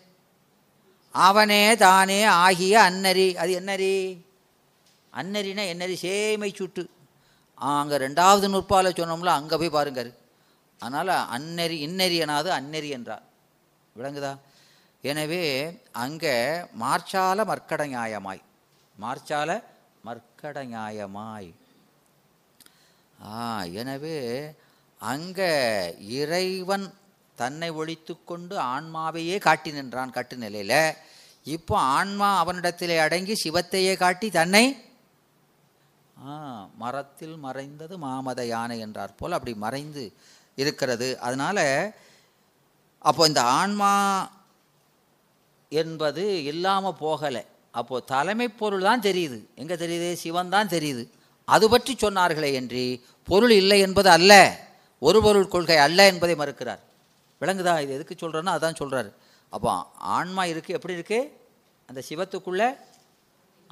அவனே 1.10 1.76
தானே 1.76 2.24
ஆகிய 2.24 2.80
அன்னரி. 2.82 3.34
அது 3.34 3.60
என்னரி? 3.60 4.24
அன்னரினா 5.12 5.64
என்னரி? 5.74 5.96
சேமை 6.02 6.54
சுட்டு. 6.54 6.90
அங்கே 7.54 7.96
ரெண்டாவது 7.96 8.48
நுற்பாவில் 8.48 8.98
சொன்னோம்ல 8.98 9.26
அங்கே 9.26 9.56
போய் 9.56 9.70
பாருங்கள் 9.70 10.21
அதனால் 10.82 11.12
அந்நெறி 11.36 11.76
இன்னெறி 11.86 12.18
அந்நெறி 12.58 12.88
என்றார். 12.98 13.24
விளங்குதா? 13.96 14.32
எனவே 15.04 15.44
அங்கே 16.02 16.34
மார்ச்சால 16.82 17.44
மர்க்கட 17.50 17.82
நியாயமாய் 17.94 18.42
மார்ச்சால 18.96 19.50
மர்க்கட 20.06 20.58
நியாயமாய் 20.72 21.50
ஆ 23.32 23.40
எனவே 23.80 24.18
அங்கே 25.00 25.50
இறைவன் 26.20 26.86
தன்னை 27.38 27.68
ஒழித்து 27.80 28.14
கொண்டு 28.30 28.54
ஆன்மாவையே 28.74 29.36
காட்டி 29.46 29.70
நின்றான் 29.76 30.14
கட்டு 30.16 30.36
நிலையில். 30.44 30.80
இப்போ 31.46 31.74
ஆன்மா 31.96 32.28
அவனிடத்திலே 32.42 32.96
அடங்கி 33.04 33.34
சிவத்தையே 33.44 33.94
காட்டி 34.02 34.28
தன்னை 34.38 34.64
ஆ 36.16 36.34
மரத்தில் 36.82 37.36
மறைந்தது 37.46 37.94
மாமத 38.06 38.40
யானை 38.52 38.76
என்றார் 38.86 39.18
போல். 39.20 39.36
அப்படி 39.36 39.54
மறைந்து 39.64 40.04
இருக்கிறது. 40.60 41.08
அதனால் 41.26 41.64
அப்போ 43.08 43.22
இந்த 43.30 43.42
ஆன்மா 43.60 43.92
என்பது 45.72 46.24
இல்லாமல் 46.50 47.00
போகலை. 47.04 47.42
அப்போது 47.80 48.06
தலைமை 48.12 48.46
பொருள் 48.60 48.86
தான் 48.88 49.04
தெரியுது. 49.08 49.38
எங்கே 49.62 49.76
தெரியுது? 49.82 50.08
சிவன் 50.22 50.54
தான் 50.54 50.72
தெரியுது. 50.76 51.04
அது 51.48 51.66
பற்றி 51.72 51.92
சொன்னார்களே 52.04 52.50
என்று 52.60 52.82
பொருள் 53.28 53.54
இல்லை 53.60 53.78
என்பது 53.86 54.10
அல்ல. 54.16 54.32
ஒரு 55.02 55.18
பொருள் 55.26 55.52
கொள்கை 55.54 55.78
அல்ல 55.86 56.00
என்பதை 56.12 56.34
மறுக்கிறார். 56.42 56.82
விளங்குதா? 57.40 57.74
இது 57.84 57.96
எதுக்கு 57.98 58.14
சொல்கிறேன்னா 58.22 58.54
அதான் 58.58 58.80
சொல்கிறாரு 58.80 59.10
அப்போ 59.52 59.70
ஆன்மா 60.16 60.42
இருக்குது 60.50 60.76
எப்படி 60.78 60.96
இருக்குது 60.98 61.30
அந்த 61.88 62.00
சிவத்துக்குள்ளே 62.08 62.68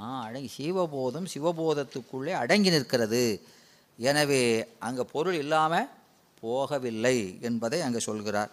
ஆ 0.02 0.08
அடங்கி 0.26 0.50
சிவபோதம் 0.56 1.26
சிவபோதத்துக்குள்ளே 1.34 2.32
அடங்கி 2.42 2.70
நிற்கிறது. 2.74 3.22
எனவே 3.98 4.42
அங்கே 4.86 5.04
பொருள் 5.14 5.38
இல்லாமல் 5.44 5.88
போகவில்லை 6.42 7.16
என்பதை 7.40 7.80
அங்கே 7.80 7.98
சொல்கிறார். 7.98 8.50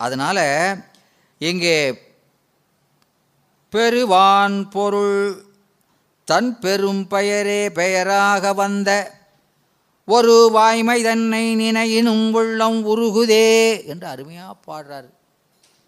அதனால் 0.00 0.44
இங்கே 1.40 1.76
பெருவான் 3.72 4.70
பொருள் 4.70 5.18
தன் 6.28 6.58
பெரும் 6.58 7.08
பெயரே 7.08 7.70
பெயராக 7.70 8.52
வந்த 8.54 8.90
ஒரு 10.08 10.48
வாய்மை 10.52 11.02
தன்னை 11.02 11.44
நினையினும் 11.56 12.32
உள்ளம் 12.32 12.80
உருகுதே 12.86 13.84
என்று 13.86 14.06
அருமையாக 14.06 14.54
பாடுறாரு 14.66 15.10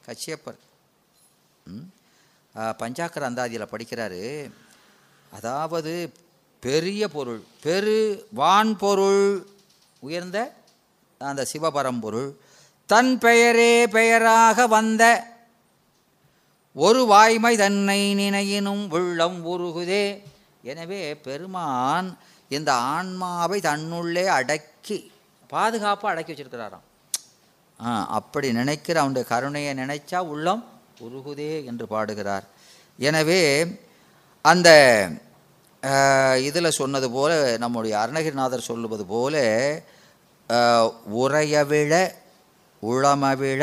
கச்சியப்பர். 0.07 0.59
ம்? 1.66 1.87
பஞ்சாக்கர 2.55 3.27
அந்தாதியில் 3.31 3.73
படிக்கிறாரு. 3.73 4.51
அதாவது 5.31 5.92
பெரிய 6.62 7.09
பொருள் 7.09 7.42
பெரு 7.62 7.99
வான்பொருள் 8.35 9.25
உயர்ந்த 10.03 10.38
அந்த 11.20 11.42
சிவபரம்பொருள். 11.52 12.29
தன் 12.88 13.12
பெயரே 13.24 13.72
பெயராக 13.96 14.66
வந்த 14.76 15.02
ஒரு 16.76 17.00
வாய்மை 17.12 17.52
தன்னை 17.64 18.00
நினையினும் 18.22 18.85
உள்ளம் 18.96 19.38
உருகுதே. 19.52 20.05
எனவே 20.70 21.02
பெருமான் 21.26 22.09
இந்த 22.50 22.70
ஆன்மாவை 22.94 23.59
தன்னுள்ளே 23.68 24.24
அடக்கி 24.38 24.98
பாதுகாப்பாக 25.52 26.12
அடக்கி 26.12 26.33
வச்சிருக்கிறாராம். 26.33 26.85
ஆ 27.81 27.88
அப்படி 28.18 28.48
நினைக்கிற 28.61 28.96
அவனுடைய 29.02 29.26
கருணையை 29.33 29.72
நினைச்சா 29.83 30.18
உள்ளம் 30.33 30.62
உருகுதே 31.07 31.52
என்று 31.70 31.87
பாடுகிறார். 31.94 32.46
எனவே 32.98 33.42
அந்த 34.44 34.68
இதில் 36.48 36.76
சொன்னது 36.81 37.09
போல 37.16 37.33
நம்முடைய 37.64 37.94
அருணகிரிநாதர் 38.02 38.68
சொல்லுவது 38.70 39.05
போல 39.12 39.35
உறையவிழ 41.20 41.92
உளமவிழ 42.82 43.62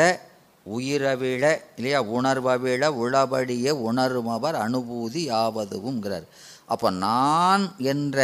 உயிரவிழ 0.66 1.42
இல்லையா 1.76 2.00
உணர்வவிழ 2.16 2.82
உளபடிய 3.02 3.72
உணருமவர் 3.88 4.56
அனுபூதி 4.66 5.22
யாவதுவுங்கிறார் 5.32 6.26
அப்போ 6.72 6.90
நான் 7.06 7.64
என்ற 7.92 8.18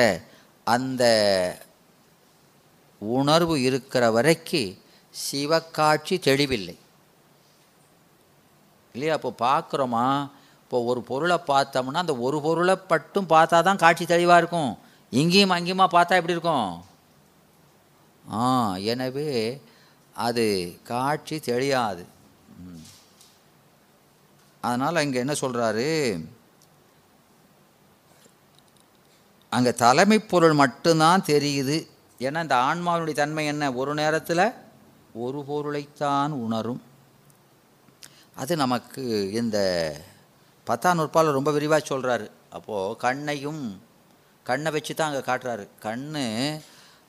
அந்த 0.67 1.05
உணர்வு 3.03 3.55
இருக்கிற 3.63 4.05
வரைக்கும் 4.17 4.77
சிவக்காட்சி 5.15 6.17
தெளிவில்லை. 6.29 6.77
இல்லையா 8.95 9.17
அப்போ 9.19 9.33
பார்க்குறோமா 9.47 10.05
இப்போ 10.63 10.79
ஒரு 10.91 11.01
பொருளை 11.11 11.39
பார்த்தோம்னா 11.53 12.05
அந்த 12.05 12.17
ஒரு 12.27 12.39
பொருளை 12.47 12.75
மட்டும் 12.91 13.31
பார்த்தா 13.35 13.59
தான் 13.63 13.83
காட்சி 13.85 14.05
தெளிவாக 14.05 14.41
இருக்கும். 14.43 14.73
இங்கேயும் 15.13 15.55
அங்கேயுமா 15.57 15.87
பார்த்தா 15.97 16.19
எப்படி 16.21 16.37
இருக்கும்? 16.37 16.71
ஆ 18.39 18.43
எனவே 18.93 19.31
அது 20.27 20.45
காட்சி 20.91 21.37
தெரியாது 21.51 22.05
அதனால் 24.63 25.03
இங்கே 25.05 25.23
என்ன 25.25 25.35
சொல்கிறாரு 25.43 25.89
அங்கே 29.53 29.73
தலைமை 29.85 30.19
பொருள் 30.33 30.55
மட்டும்தான் 30.63 31.29
தெரியுது. 31.31 31.77
ஏன்னா 32.27 32.41
இந்த 32.47 32.57
ஆன்மாவினுடைய 32.69 33.17
தன்மை 33.21 33.45
என்ன? 33.53 33.65
ஒரு 33.81 33.93
நேரத்தில் 34.01 34.45
ஒரு 35.25 35.39
பொருளைத்தான் 35.49 36.33
உணரும். 36.45 36.83
அது 38.41 38.53
நமக்கு 38.65 39.03
இந்த 39.41 39.59
பத்தாம் 40.67 40.99
நூற்பால் 40.99 41.37
ரொம்ப 41.39 41.51
விரிவாக 41.57 41.83
சொல்கிறாரு 41.91 42.27
அப்போது 42.57 42.97
கண்ணையும் 43.05 43.63
கண்ணை 44.47 44.71
வச்சு 44.75 44.93
தான் 44.95 45.11
அங்கே 45.11 45.25
காட்டுறாரு. 45.31 45.65
கண்ணு 45.87 46.27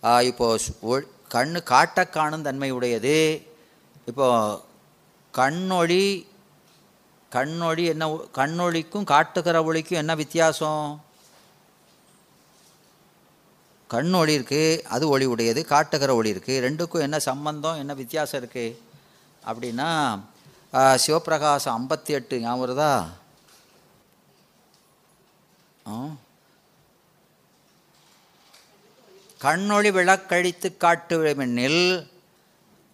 இப்போது 0.03 0.63
ஒ- 0.81 1.07
கண்ணு 1.31 1.63
காட்ட 1.63 2.07
காணும் 2.07 2.41
தன்மை 2.41 2.69
உடையது 2.69 3.15
இப்போ 4.05 4.27
கண்ணொளி 5.33 6.03
கண்ணொளி 7.31 7.85
என்ன 7.85 8.11
ஒ- 8.11 8.25
கண்ணொளிக்கும் 8.35 9.03
காட்டுகிற 9.03 9.63
ஒளிக்கும் 9.63 9.97
என்ன 9.97 10.15
வித்தியாசம்? 10.15 11.01
கண் 13.89 14.13
ஒளி 14.13 14.39
இருக்குது 14.39 14.83
அது 14.87 15.09
ஒளி 15.09 15.25
உடையது 15.25 15.65
காட்டுகிற 15.65 16.15
ஒளி 16.15 16.33
இருக்குது 16.33 16.61
ரெண்டுக்கும் 16.61 17.01
என்ன 17.01 17.19
சம்பந்தம் 17.19 17.75
என்ன 17.75 17.93
வித்தியாசம் 17.93 18.41
இருக்குது 18.41 18.77
அப்படின்னா 19.43 19.89
சிவபிரகாசம் 20.97 21.75
ஐம்பத்தி 21.77 22.07
எட்டு 22.09 22.39
ஞாபகம் 22.39 22.61
வருதா? 22.61 22.91
ஆ? 25.85 25.95
கண்ணொளி 29.41 29.91
விளக்கழித்து 29.91 30.77
காட்டுமெனில் 30.83 32.09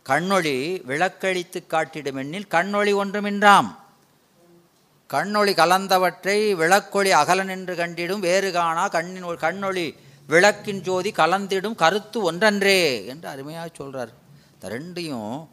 கண்ணொளி 0.06 0.82
விளக்கழித்து 0.88 1.60
காட்டிடுமெனில் 1.70 2.48
கண்ணொளி 2.52 2.94
ஒன்றுமின்றாம். 2.94 3.70
கண்ணொளி 5.10 5.54
கலந்தவற்றை 5.54 6.56
விளக்கொளி 6.56 7.10
அகல 7.10 7.44
நின்று 7.44 7.76
கண்டிடும் 7.76 8.20
வேறு 8.20 8.52
காணா 8.52 8.88
கண்ணின் 8.88 9.24
கண்ணொளி 9.24 9.94
விளக்கின் 10.28 10.82
ஜோதி 10.82 11.12
கலந்திடும் 11.12 11.76
கருத்து 11.76 12.32
ஒன்றன்றே 12.32 13.06
என்று 13.06 13.28
அருமையாக 13.30 13.70
சொல்கிறார் 13.74 14.10
இந்த 14.54 14.70
ரெண்டையும் 14.70 15.48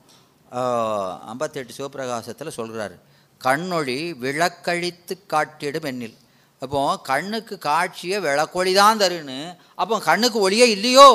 ஐம்பத்தெட்டு 1.27 1.75
சிவபிரகாசத்தில் 1.79 2.57
சொல்கிறார் 2.57 2.93
கண்ணொளி 3.45 4.15
விளக்கழித்து 4.19 5.27
காட்டிடும் 5.27 5.85
எண்ணில் 5.85 6.17
அப்போ 6.65 7.01
கண்ணுக்கு 7.03 7.59
காட்சியை 7.59 8.19
விளக்கொளி 8.21 8.75
தான் 8.75 8.99
தருன்னு 8.99 9.39
அப்போ 9.75 10.01
கண்ணுக்கு 10.01 10.39
ஒளியே 10.41 10.71
இல்லையோ? 10.71 11.09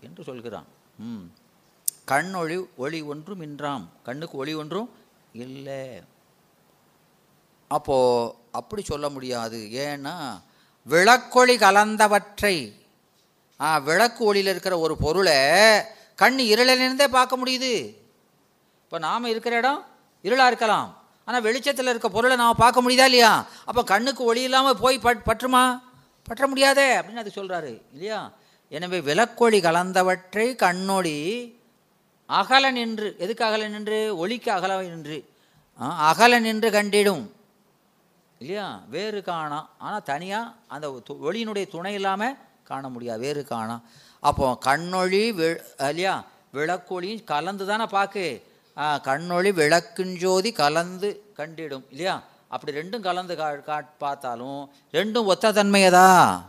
என்று 0.00 0.22
சொல்கிறான். 0.24 0.66
ம். 0.98 1.24
கண் 2.04 2.34
ஒளி 2.34 2.56
ஒளி 2.76 3.00
ஒன்றும் 3.02 3.42
இன்றாம். 3.42 3.84
கண்ணுக்கு 4.02 4.38
ஒளி 4.38 4.54
ஒன்றும் 4.54 4.90
இல்லை. 5.32 5.82
அப்போது 7.70 8.34
அப்படி 8.52 8.82
சொல்ல 8.82 9.08
முடியாது. 9.08 9.58
ஏன்னா 9.86 10.14
விளக்கொளி 10.86 11.54
கலந்தவற்றை 11.56 12.56
ஆ 13.60 13.78
விளக்கு 13.78 14.24
ஒளியில் 14.24 14.50
இருக்கிற 14.50 14.78
ஒரு 14.78 14.96
பொருளை 14.96 15.38
கண் 16.16 16.38
இருளிலிருந்தே 16.52 17.08
பார்க்க 17.08 17.36
முடியுது. 17.36 17.72
இப்போ 18.84 18.98
நாம் 18.98 19.24
இருக்கிற 19.24 19.56
இடம் 19.56 19.80
இருளாக 20.24 20.46
இருக்கலாம். 20.46 20.88
ஆனால் 21.28 21.42
வெளிச்சத்தில் 21.42 21.86
இருக்க 21.86 22.08
பொருளை 22.08 22.36
நாம் 22.36 22.56
பார்க்க 22.56 22.82
முடியுதா 22.82 23.06
இல்லையா? 23.06 23.32
அப்போ 23.64 23.82
கண்ணுக்கு 23.84 24.22
ஒளி 24.24 24.42
இல்லாமல் 24.42 24.78
போய் 24.78 24.98
பட் 24.98 25.22
பற்றுமா 25.26 25.62
பற்ற 26.28 26.46
முடியாதே 26.46 26.86
அப்படின்னு 26.96 27.22
அது 27.22 27.32
சொல்கிறாரு 27.34 27.72
இல்லையா? 27.92 28.20
எனவே 28.72 28.98
விளக்கொளி 29.00 29.58
கலந்தவற்றை 29.60 30.46
கண்ணொளி 30.58 31.18
அகல 32.28 32.64
நின்று 32.70 33.08
எதுக்கு 33.18 33.44
அகல 33.44 33.68
நின்று? 33.68 33.98
ஒளிக்கு 34.16 34.50
அகல 34.52 34.72
நின்று 34.86 35.18
ஆ, 35.78 35.88
அகல 36.08 36.38
நின்று 36.40 36.68
கண்டிடும் 36.70 37.24
இல்லையா? 38.40 38.66
வேறு 38.88 39.20
காணாம் 39.22 39.68
ஆனால் 39.78 40.04
தனியாக 40.04 40.52
அந்த 40.68 40.86
து- 41.06 41.20
ஒளியினுடைய 41.22 41.66
துணை 41.68 41.94
இல்லாமல் 41.94 42.36
காண 42.64 42.88
முடியாது 42.88 43.20
வேறு 43.20 43.42
காணாம் 43.46 43.84
அப்போ 44.22 44.46
கண்ணொளி 44.66 45.22
வி 45.32 45.48
இல்லையா? 45.84 46.14
விளக்கொளியும் 46.54 47.24
கலந்து 47.26 47.64
தானே 47.66 47.86
பார்க்கு 47.90 48.26
கண்ணொளி 48.78 49.52
விளக்குஞ்சோதி 49.52 50.52
கலந்து 50.52 51.22
கண்டிடும் 51.36 51.84
இல்லையா? 51.90 52.22
அப்படி 52.48 52.78
ரெண்டும் 52.78 53.00
கலந்து 53.00 53.36
கா 53.36 53.54
கா 53.54 53.82
பார்த்தாலும் 53.98 54.70
ரெண்டும் 54.92 55.24
ஒத்த 55.24 55.52
தன்மையதா 55.52 56.40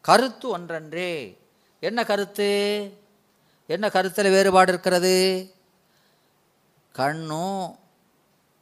கருத்து 0.00 0.58
ஒன்றன்றே. 0.58 1.36
என்ன 1.80 2.04
கருத்து? 2.04 2.48
என்ன 3.66 3.88
கருத்தில் 3.88 4.30
வேறுபாடு 4.30 4.72
இருக்கிறது? 4.72 5.50
கண்ணும் 6.92 7.78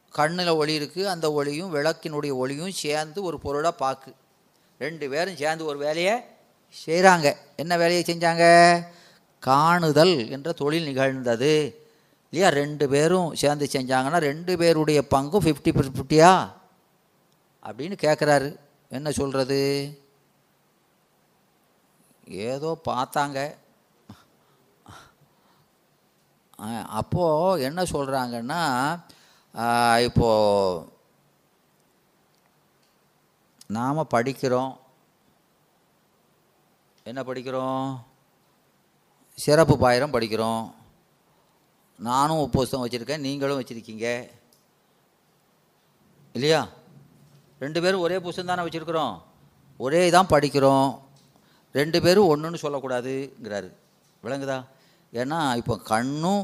கண்ணில் 0.09 0.47
ஒளி 0.47 0.79
இருக்குது 0.79 1.03
அந்த 1.03 1.31
ஒளியும் 1.31 1.73
விளக்கினுடைய 1.75 2.33
ஒளியும் 2.35 2.71
சேர்ந்து 2.71 3.23
ஒரு 3.23 3.39
பொருளாக 3.39 3.75
பார்க்கு 3.83 4.11
ரெண்டு 4.77 5.09
பேரும் 5.09 5.35
சேர்ந்து 5.35 5.65
ஒரு 5.65 5.77
வேலையை 5.77 6.15
செய்கிறாங்க 6.87 7.35
என்ன 7.55 7.77
வேலையை 7.77 8.03
செஞ்சாங்க? 8.07 8.45
காணுதல் 9.39 10.29
என்ற 10.29 10.51
தொழில் 10.51 10.83
நிகழ்ந்தது. 10.83 11.80
இல்லையா? 12.31 12.49
ரெண்டு 12.61 12.85
பேரும் 12.89 13.29
சேர்ந்து 13.41 13.65
செஞ்சாங்கன்னா 13.71 14.19
ரெண்டு 14.29 14.53
பேருடைய 14.57 14.99
பங்கும் 15.13 15.43
ஃபிஃப்டி 15.45 15.71
ஃபிஃப்டியா 15.77 16.33
அப்படின்னு 17.69 17.95
கேட்குறாரு 18.03 18.49
என்ன 18.97 19.11
சொல்கிறது 19.17 19.59
ஏதோ 22.49 22.69
பார்த்தாங்க. 22.85 23.39
அப்போது 26.99 27.61
என்ன 27.67 27.83
சொல்கிறாங்கன்னா 27.93 28.61
இப்போது 30.07 30.89
நாம் 33.77 34.11
படிக்கிறோம். 34.13 34.73
என்ன 37.09 37.19
படிக்கிறோம்? 37.23 37.87
சிறப்பு 39.45 39.75
பாயிரம் 39.77 40.13
படிக்கிறோம். 40.13 40.63
நானும் 42.07 42.41
ஒரு 42.41 42.51
வச்சுருக்கேன் 42.83 43.25
நீங்களும் 43.27 43.59
வச்சுருக்கீங்க. 43.61 44.07
இல்லையா? 46.35 46.61
ரெண்டு 47.59 47.81
பேரும் 47.81 47.99
ஒரே 47.99 48.19
புஸ்தம் 48.19 48.45
தானே 48.45 48.63
வச்சுருக்குறோம். 48.63 49.15
ஒரே 49.79 50.09
தான் 50.09 50.31
படிக்கிறோம். 50.33 50.87
ரெண்டு 51.75 52.01
பேரும் 52.01 52.29
ஒன்றுன்னு 52.31 52.61
சொல்லக்கூடாதுங்கிறாரு. 52.61 53.69
விளங்குதா? 54.23 54.57
ஏன்னா 55.13 55.39
இப்போ 55.55 55.75
கண்ணும் 55.77 56.43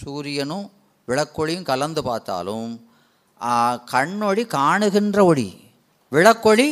சூரியனும் 0.00 0.66
விளக்கொளியும் 1.08 1.68
கலந்து 1.70 2.02
பார்த்தாலும் 2.02 2.70
கண்ணொழி 3.40 3.82
கண்ணொளி 3.94 4.42
காணுகின்ற 4.58 5.24
ஒளி 5.24 5.48
விளக்கொளி 6.12 6.68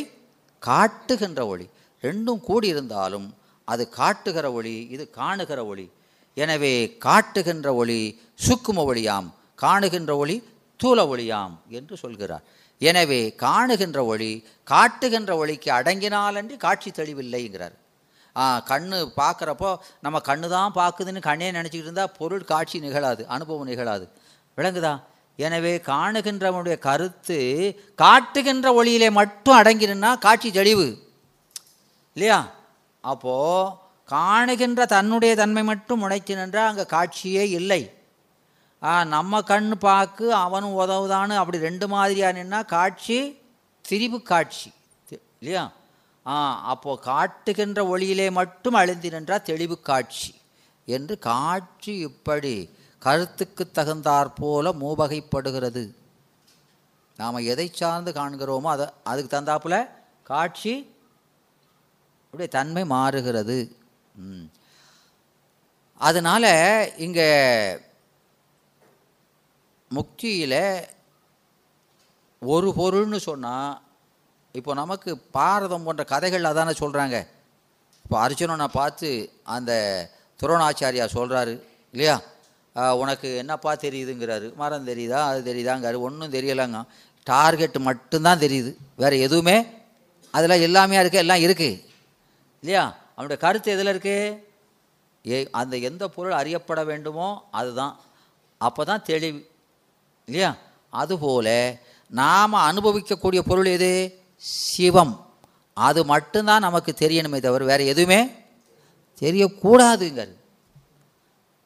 காட்டுகின்ற 0.63 1.41
ஒளி 1.47 1.67
ரெண்டும் 2.03 2.41
கூடி 2.41 2.67
இருந்தாலும் 2.69 3.35
அது 3.69 3.89
காட்டுகிற 3.89 4.53
ஒளி 4.53 4.75
இது 4.95 5.11
காணுகிற 5.19 5.61
ஒளி. 5.67 5.91
எனவே 6.35 6.97
காட்டுகின்ற 6.99 7.75
ஒளி 7.75 8.21
சுக்கும 8.47 8.77
ஒளியாம் 8.77 9.29
காணுகின்ற 9.63 10.17
ஒளி 10.17 10.43
தூல 10.83 11.07
ஒளியாம் 11.09 11.53
என்று 11.69 11.97
சொல்கிறார். 11.97 12.43
எனவே 12.79 13.35
காணுகின்ற 13.39 14.05
ஒளி 14.05 14.47
காட்டுகின்ற 14.65 15.37
ஒளிக்கு 15.37 15.73
அடங்கினாலன்றி 15.73 16.57
காட்சி 16.57 16.91
தெளிவில்லைங்கிறார். 16.91 17.75
ஆ, 18.37 18.65
கண்ணு 18.69 19.13
பார்க்குறப்போ 19.17 19.77
நம்ம 20.01 20.19
கண்ணு 20.19 20.49
தான் 20.49 20.73
பார்க்குதுன்னு 20.75 21.21
கண்ணே 21.21 21.51
நினச்சிக்கிட்டு 21.51 21.89
இருந்தால் 21.89 22.13
பொருள் 22.19 22.45
காட்சி 22.45 22.81
நிகழாது 22.81 23.27
அனுபவம் 23.27 23.69
நிகழாது. 23.69 24.09
விளங்குதா? 24.59 25.01
எனவே 25.37 25.77
காணுகின்றவனுடைய 25.77 26.79
கருத்து 26.79 27.39
காட்டுகின்ற 27.95 28.85
ஒளியிலே 28.85 29.11
மட்டும் 29.11 29.59
அடங்கினா 29.59 30.19
காட்சி 30.19 30.51
தெளிவு. 30.51 31.13
இல்லையா? 32.13 32.51
அப்போது 33.01 33.84
காணுகின்ற 34.05 34.87
தன்னுடைய 34.87 35.35
தன்மை 35.35 35.63
மட்டும் 35.63 35.99
முனைத்து 35.99 36.37
நின்றால் 36.37 36.69
அங்கே 36.69 36.83
காட்சியே 36.83 37.41
இல்லை. 37.41 37.95
ஆ, 38.83 39.05
நம்ம 39.05 39.43
கண் 39.43 39.73
பார்க்கு 39.81 40.29
அவனும் 40.29 40.79
உதவுதான்னு 40.79 41.37
அப்படி 41.37 41.59
ரெண்டு 41.59 41.89
மாதிரியாக 41.89 42.45
நின்னா 42.45 42.65
காட்சி 42.65 43.39
திரிவு 43.89 44.23
காட்சி. 44.23 44.73
இல்லையா? 45.41 45.73
ஆ 46.27 46.63
அப்போது 46.63 47.03
காட்டுகின்ற 47.03 47.97
ஒளியிலே 47.97 48.31
மட்டும் 48.31 48.75
அழிந்து 48.75 49.11
நின்றால் 49.11 49.43
தெளிவு 49.43 49.81
காட்சி. 49.81 50.35
என்று 50.85 51.19
காட்சி 51.19 51.99
இப்படி 51.99 52.71
கருத்துக்கு 52.99 53.71
தகுந்தாற் 53.75 54.33
போல 54.35 54.73
மூவகைப்படுகிறது. 54.73 55.95
நாம் 57.17 57.35
எதை 57.35 57.71
சார்ந்து 57.73 58.13
காண்கிறோமோ 58.13 58.63
அதை 58.63 58.87
அதுக்கு 59.05 59.37
தகுந்தாப்புல 59.37 59.89
காட்சி 60.23 60.97
அப்படியே 62.25 62.49
தன்மை 62.49 62.85
மாறுகிறது. 62.85 63.77
அதனால் 66.01 66.51
இங்கே 67.07 67.29
முக்தியில் 69.91 70.61
ஒரு 72.43 72.69
பொருள்னு 72.79 73.19
சொன்னால் 73.29 73.75
இப்போ 74.55 74.73
நமக்கு 74.75 75.11
பாரதம் 75.37 75.85
போன்ற 75.87 76.03
கதைகள் 76.13 76.51
அதானே 76.51 76.73
சொல்கிறாங்க 76.83 77.17
இப்போ 78.05 78.17
அர்ஜுனனை 78.25 78.67
பார்த்து 78.79 79.09
அந்த 79.55 79.73
துரோணாச்சாரியா 80.41 81.07
சொல்கிறாரு 81.17 81.55
இல்லையா? 81.95 82.17
உனக்கு 83.03 83.29
என்னப்பா 83.43 83.73
தெரியுதுங்கிறாரு. 83.85 84.47
மரம் 84.61 84.89
தெரியுதா? 84.91 85.21
அது 85.31 85.41
தெரியுதாங்காரு 85.51 85.97
ஒன்றும் 86.07 86.35
தெரியலைங்க. 86.37 86.79
டார்கெட் 87.27 87.79
மட்டும்தான் 87.89 88.43
தெரியுது. 88.45 88.71
வேறு 89.03 89.17
எதுவுமே 89.27 89.57
அதில் 90.35 90.65
எல்லாமே 90.69 90.97
இருக்குது 91.03 91.23
எல்லாம் 91.25 91.45
இருக்குது 91.47 91.81
இல்லையா? 92.63 92.85
அவனுடைய 93.19 93.39
கருத்து 93.45 93.69
எதில் 93.75 93.93
இருக்குது 93.95 94.19
ஏ 95.25 95.37
அந்த 95.61 95.75
எந்த 95.89 96.05
பொருள் 96.15 96.39
அறியப்பட 96.41 96.81
வேண்டுமோ 96.91 97.29
அதுதான். 97.61 97.95
அப்போ 98.61 98.83
தான் 98.91 99.05
தெளிவு. 99.11 99.41
இல்லையா? 100.29 100.51
அதுபோல் 101.03 101.57
நாம் 102.21 102.65
அனுபவிக்கக்கூடிய 102.69 103.41
பொருள் 103.51 103.71
எது? 103.77 103.93
சிவம். 104.45 105.15
அது 105.77 106.01
மட்டும்தான் 106.13 106.67
நமக்கு 106.67 106.93
தெரியணுமே 107.03 107.39
தவிர 107.47 107.65
வேறு 107.71 107.85
எதுவுமே 107.93 108.21
தெரியக்கூடாதுங்க 109.23 110.23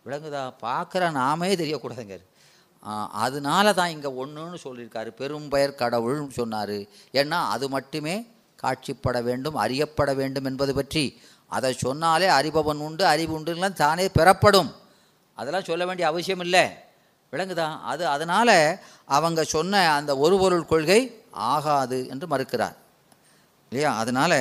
விளங்குதா? 0.06 0.42
பார்க்குற 0.66 1.04
நாமே 1.20 1.50
தெரியக்கூடாதுங்க 1.62 2.16
அதனால 3.22 3.66
தான் 3.78 3.92
இங்கே 3.94 4.10
ஒன்றுன்னு 4.22 4.58
சொல்லியிருக்காரு. 4.64 5.10
பெரும்பெயர் 5.20 5.80
கடவுள்னு 5.80 6.36
சொன்னார். 6.40 6.76
ஏன்னா 7.20 7.38
அது 7.54 7.66
மட்டுமே 7.74 8.14
காட்சிப்பட 8.62 9.18
வேண்டும் 9.28 9.56
அறியப்பட 9.64 10.10
வேண்டும் 10.20 10.48
என்பது 10.50 10.72
பற்றி. 10.78 11.02
அதை 11.56 11.70
சொன்னாலே 11.84 12.26
அறிபவன் 12.38 12.84
உண்டு 12.86 13.04
அறிவு 13.12 13.32
உண்டுலாம் 13.38 13.78
தானே 13.82 14.06
பெறப்படும். 14.18 14.70
அதெல்லாம் 15.38 15.68
சொல்ல 15.68 15.86
வேண்டிய 15.86 16.06
அவசியம் 16.08 16.44
இல்லை. 16.46 16.64
விளங்குதான். 17.30 17.76
அது 17.92 18.04
அதனால் 18.14 18.56
அவங்க 19.16 19.40
சொன்ன 19.44 19.82
அந்த 19.94 20.12
ஒரு 20.24 20.36
பொருள் 20.38 20.70
கொள்கை 20.72 21.00
ஆகாது 21.30 21.98
என்று 22.08 22.26
மறுக்கிறார். 22.26 22.76
இல்லையா? 23.68 23.90
அதனால் 24.02 24.38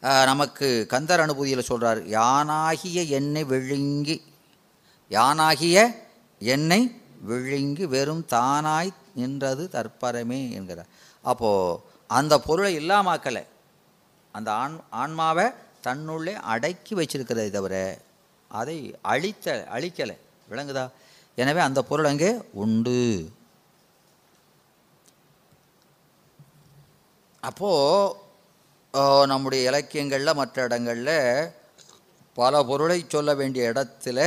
நமக்கு 0.00 0.68
கந்தர் 0.88 1.22
அனுபூதியில் 1.22 1.68
சொல்கிறார் 1.70 2.00
யானாகிய 2.18 2.98
என்னை 3.18 3.42
விழுங்கி 3.44 4.16
யானாகிய 5.10 5.78
என்னை 6.54 6.80
விழுங்கி 7.30 7.86
வெறும் 7.94 8.24
தானாய் 8.30 8.92
நின்றது 9.14 9.64
தற்பரமே 9.72 10.40
என்கிறார். 10.58 10.90
அப்போது 11.22 11.80
அந்த 12.18 12.34
பொருளை 12.46 12.70
இல்லாமாக்கலை 12.78 13.44
அந்த 14.32 14.48
ஆண் 14.52 14.76
ஆன்மாவை 15.02 15.46
தன்னுள்ளே 15.82 16.34
அடக்கி 16.52 16.94
வச்சிருக்கிறதை 16.94 17.50
தவிர 17.50 17.74
அதை 18.48 18.78
அழித்த 19.12 19.66
அழிக்கலை. 19.72 20.16
விளங்குதா? 20.50 20.84
எனவே 21.36 21.60
அந்த 21.60 21.80
பொருள் 21.82 22.10
அங்கே 22.12 22.30
உண்டு. 22.62 23.02
அப்போது 27.40 29.26
நம்முடைய 29.32 29.68
இலக்கியங்களில் 29.70 30.38
மற்ற 30.40 30.62
இடங்களில் 30.62 31.52
பல 32.34 32.62
பொருளை 32.70 32.98
சொல்ல 33.08 33.30
வேண்டிய 33.34 33.72
இடத்துல 33.72 34.20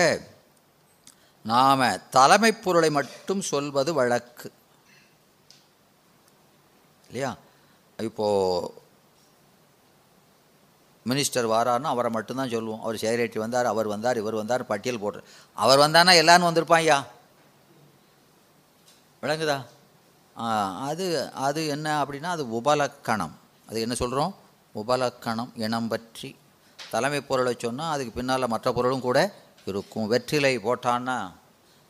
நாம் 1.46 1.84
தலைமை 2.10 2.52
பொருளை 2.52 2.89
மட்டும் 2.89 3.42
சொல்வது 3.52 3.94
வழக்கு. 3.94 4.52
இல்லையா? 7.08 7.32
இப்போது 7.98 8.72
மினிஸ்டர் 11.06 11.48
வாராருன்னா 11.54 11.92
அவரை 11.94 12.10
மட்டும்தான் 12.12 12.52
சொல்லுவோம். 12.54 12.82
அவர் 12.84 13.00
செக்ரட்டரி 13.02 13.39
வந்தார் 13.46 13.66
அவர் 13.66 13.88
வந்தார் 13.88 14.20
இவர் 14.22 14.42
வந்தார் 14.42 14.70
பட்டியல் 14.72 15.04
போடுற 15.04 15.22
அவர் 15.58 15.84
வந்தானா 15.86 16.12
எல்லாரும் 16.22 16.50
வந்திருப்பான் 16.50 16.84
ஐயா? 16.84 16.98
விளங்குதா? 19.24 19.58
ஆ, 20.36 20.46
அது 20.89 21.06
அது 21.48 21.62
என்ன 21.68 21.88
அப்படின்னா 22.04 22.30
அது 22.36 22.44
உபலக்கணம். 22.60 23.36
அது 23.70 23.82
என்ன 23.82 23.96
சொல்கிறோம் 23.96 24.34
உபலக்கணம் 24.76 25.52
இனம் 25.66 25.88
பற்றி. 25.88 26.30
தலைமை 26.80 27.22
பொருளை 27.22 27.54
சொன்னால் 27.58 27.94
அதுக்கு 27.94 28.13
பின்னால் 28.13 28.52
மற்ற 28.54 28.68
பொருளும் 28.74 29.06
கூட 29.08 29.20
இருக்கும். 29.68 30.08
வெற்றிலை 30.08 30.54
போட்டான்னா 30.60 31.18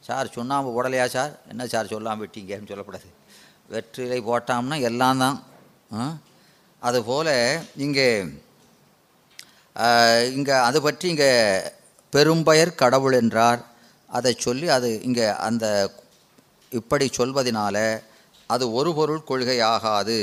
சார் 0.04 0.34
சுண்ணாம்பு 0.36 0.70
போடலையா 0.76 1.06
சார்? 1.08 1.32
என்ன 1.52 1.68
சார் 1.68 1.92
சொல்லாமல் 1.94 2.24
விட்டீங்கன்னு 2.24 2.70
சொல்லக்கூடாது 2.72 3.10
வெற்றிலை 3.70 4.20
போட்டாம்னா 4.22 4.78
எல்லாம் 4.90 5.22
தான். 5.24 5.38
அதுபோல் 6.82 7.34
இங்கே 7.86 8.08
இங்கே 10.38 10.56
அது 10.68 10.80
பற்றி 10.82 11.06
இங்கே 11.14 11.32
பெரும்பெயர் 12.14 12.80
கடவுள் 12.82 13.16
என்றார். 13.22 13.62
அதை 14.10 14.34
சொல்லி 14.46 14.68
அது 14.78 14.90
இங்கே 15.08 15.28
அந்த 15.48 15.66
இப்படி 16.72 17.06
சொல்வதினால 17.18 17.78
அது 18.50 18.66
ஒரு 18.80 18.92
பொருள் 18.98 19.28
கொள்கையாகாது. 19.30 20.20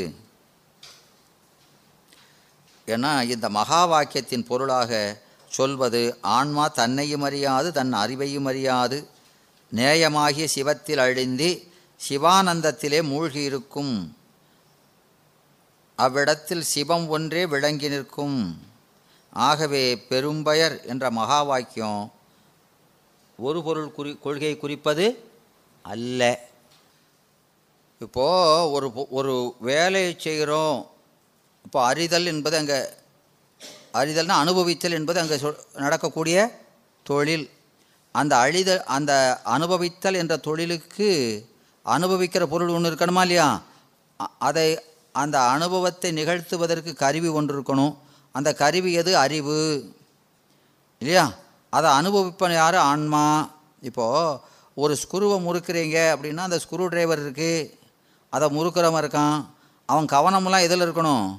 ஏன்னா 2.89 3.11
இந்த 3.35 3.47
மகா 3.59 3.83
வாக்கியத்தின் 3.93 4.49
பொருளாக 4.51 4.93
சொல்வது 5.51 6.01
ஆன்மா 6.37 6.65
தன்னையும் 6.81 7.25
அறியாது 7.29 7.69
தன் 7.73 7.93
அறிவையும் 8.05 8.49
அறியாது. 8.51 8.99
நேயமாகிய 9.73 10.47
சிவத்தில் 10.57 11.03
அழிந்தி 11.07 11.51
சிவானந்தத்திலே 12.01 13.01
மூழ்கி 13.11 13.43
இருக்கும். 13.51 13.95
அவ்விடத்தில் 15.99 16.65
சிவம் 16.73 17.07
ஒன்றே 17.09 17.43
விளங்கி 17.55 17.89
நிற்கும். 17.89 18.39
ஆகவே 19.33 19.83
பெரும்பெயர் 20.11 20.77
என்ற 20.85 21.11
மகா 21.11 21.41
வாக்கியம் 21.43 22.03
ஒரு 23.39 23.59
பொருள் 23.63 23.93
குறி 23.97 24.13
கொள்கையை 24.25 24.57
குறிப்பது 24.57 25.05
அல்ல. 25.85 26.23
இப்போது 28.01 28.71
ஒரு 28.77 28.89
ஒரு 29.19 29.35
வேலையை 29.69 30.13
செய்கிறோம். 30.19 30.79
இப்போ 31.65 31.79
அறிதல் 31.85 32.27
என்பது 32.33 32.57
அங்கே 32.61 32.79
அறிதல்னா 34.01 34.35
அனுபவித்தல் 34.45 34.97
என்பது 34.99 35.21
அங்கே 35.23 35.39
நடக்கக்கூடிய 35.85 36.37
தொழில். 37.07 37.47
அந்த 38.15 38.35
அழிதல் 38.37 38.83
அந்த 38.97 39.13
அனுபவித்தல் 39.57 40.21
என்ற 40.23 40.35
தொழிலுக்கு 40.37 41.09
அனுபவிக்கிற 41.87 42.45
பொருள் 42.53 42.75
ஒன்று 42.77 42.91
இருக்கணுமா 42.91 43.23
இல்லையா? 43.27 43.49
அதை 44.39 44.69
அந்த 45.13 45.37
அனுபவத்தை 45.55 46.11
நிகழ்த்துவதற்கு 46.13 46.93
கருவி 46.95 47.29
ஒன்று 47.39 47.53
இருக்கணும். 47.57 47.95
அந்த 48.33 48.55
கருவி 48.55 48.93
எது? 48.93 49.17
அறிவு. 49.17 49.95
இல்லையா? 50.99 51.33
அதை 51.71 51.91
அனுபவிப்பன் 51.91 52.53
யார்? 52.53 52.75
ஆன்மா. 52.75 53.51
இப்போது 53.81 54.39
ஒரு 54.75 54.97
ஸ்க்ரூவை 55.03 55.39
முறுக்குறீங்க 55.47 56.13
அப்படின்னா 56.15 56.37
அந்த 56.37 56.61
ஸ்க்ரூ 56.65 56.89
டிரைவர் 56.89 57.19
இருக்குது 57.19 57.73
அதை 58.31 58.49
முறுக்கிறவன் 58.59 59.05
இருக்கான். 59.05 59.47
அவன் 59.87 60.05
கவனமெல்லாம் 60.05 60.61
எதில் 60.61 60.81
இருக்கணும்? 60.81 61.39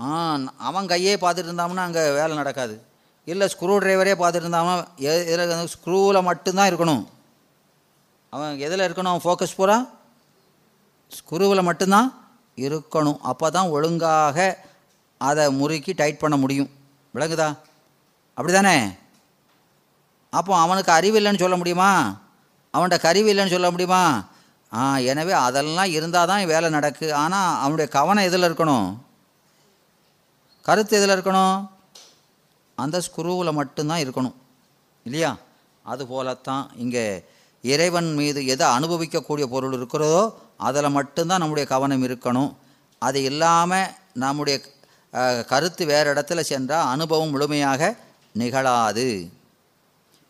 ஆ 0.00 0.38
அவன் 0.56 0.86
கையே 0.86 1.14
பார்த்துட்டு 1.14 1.50
இருந்தாம்னா 1.50 1.76
அங்கே 1.76 2.12
வேலை 2.12 2.36
நடக்காது. 2.36 2.82
இல்லை 3.24 3.48
ஸ்க்ரூ 3.58 3.64
டிரைவரே 3.64 4.14
பார்த்துட்டு 4.22 4.46
இருந்தாங்கன்னா 4.46 4.86
எதில் 4.96 5.66
ஸ்க்ரூவில் 5.66 6.22
மட்டும்தான் 6.22 6.70
இருக்கணும். 6.74 7.06
அவன் 8.30 8.58
எதில் 8.58 8.92
இருக்கணும்? 8.92 9.12
அவன் 9.12 9.24
ஃபோக்கஸ் 9.24 9.56
பூரா? 9.56 9.86
ஸ்க்ரூவில் 11.18 11.62
மட்டும்தான்? 11.62 12.19
இருக்கணும். 12.68 13.20
அப்போ 13.20 13.50
தான் 13.50 13.68
ஒழுங்காக 13.68 14.66
அதை 15.18 15.44
முறுக்கி 15.50 15.92
டைட் 15.94 16.18
பண்ண 16.18 16.36
முடியும். 16.36 16.70
விளங்குதா? 17.14 17.56
அப்படி 18.34 18.52
தானே 18.52 18.76
அப்போ 20.32 20.56
அவனுக்கு 20.56 20.92
அறிவு 20.92 21.20
இல்லைன்னு 21.20 21.38
சொல்ல 21.38 21.56
முடியுமா? 21.56 21.90
அவன்கிட்ட 22.74 22.98
கருவி 23.00 23.30
இல்லைன்னு 23.32 23.54
சொல்ல 23.54 23.70
முடியுமா? 23.70 24.02
ஆ 24.72 24.80
எனவே 24.98 25.32
அதெல்லாம் 25.32 25.90
இருந்தால் 25.90 26.26
தான் 26.26 26.44
வேலை 26.46 26.70
நடக்கு. 26.70 27.06
ஆனால் 27.12 27.58
அவனுடைய 27.60 27.90
கவனம் 27.90 28.26
எதில் 28.28 28.48
இருக்கணும்? 28.48 28.88
கருத்து 30.66 30.96
எதில் 30.98 31.14
இருக்கணும்? 31.16 31.68
அந்த 32.74 33.00
ஸ்க்ரூவில் 33.06 33.58
மட்டும்தான் 33.60 34.02
இருக்கணும். 34.04 34.36
இல்லையா? 35.02 35.36
அதுபோலத்தான் 35.84 36.64
இங்கே 36.76 37.04
இறைவன் 37.62 38.14
மீது 38.14 38.46
எதை 38.46 38.66
அனுபவிக்கக்கூடிய 38.66 39.46
பொருள் 39.46 39.72
இருக்கிறதோ 39.72 40.38
அதில் 40.56 40.88
மட்டும்தான் 40.88 41.38
நம்முடைய 41.38 41.68
கவனம் 41.68 42.02
இருக்கணும். 42.02 42.54
அது 42.98 43.22
இல்லாமல் 43.22 43.88
நம்முடைய 44.14 44.60
கருத்து 45.46 45.86
வேறு 45.86 46.14
இடத்துல 46.14 46.40
சென்றால் 46.40 46.86
அனுபவம் 46.86 47.30
முழுமையாக 47.30 47.96
நிகழாது. 48.38 49.32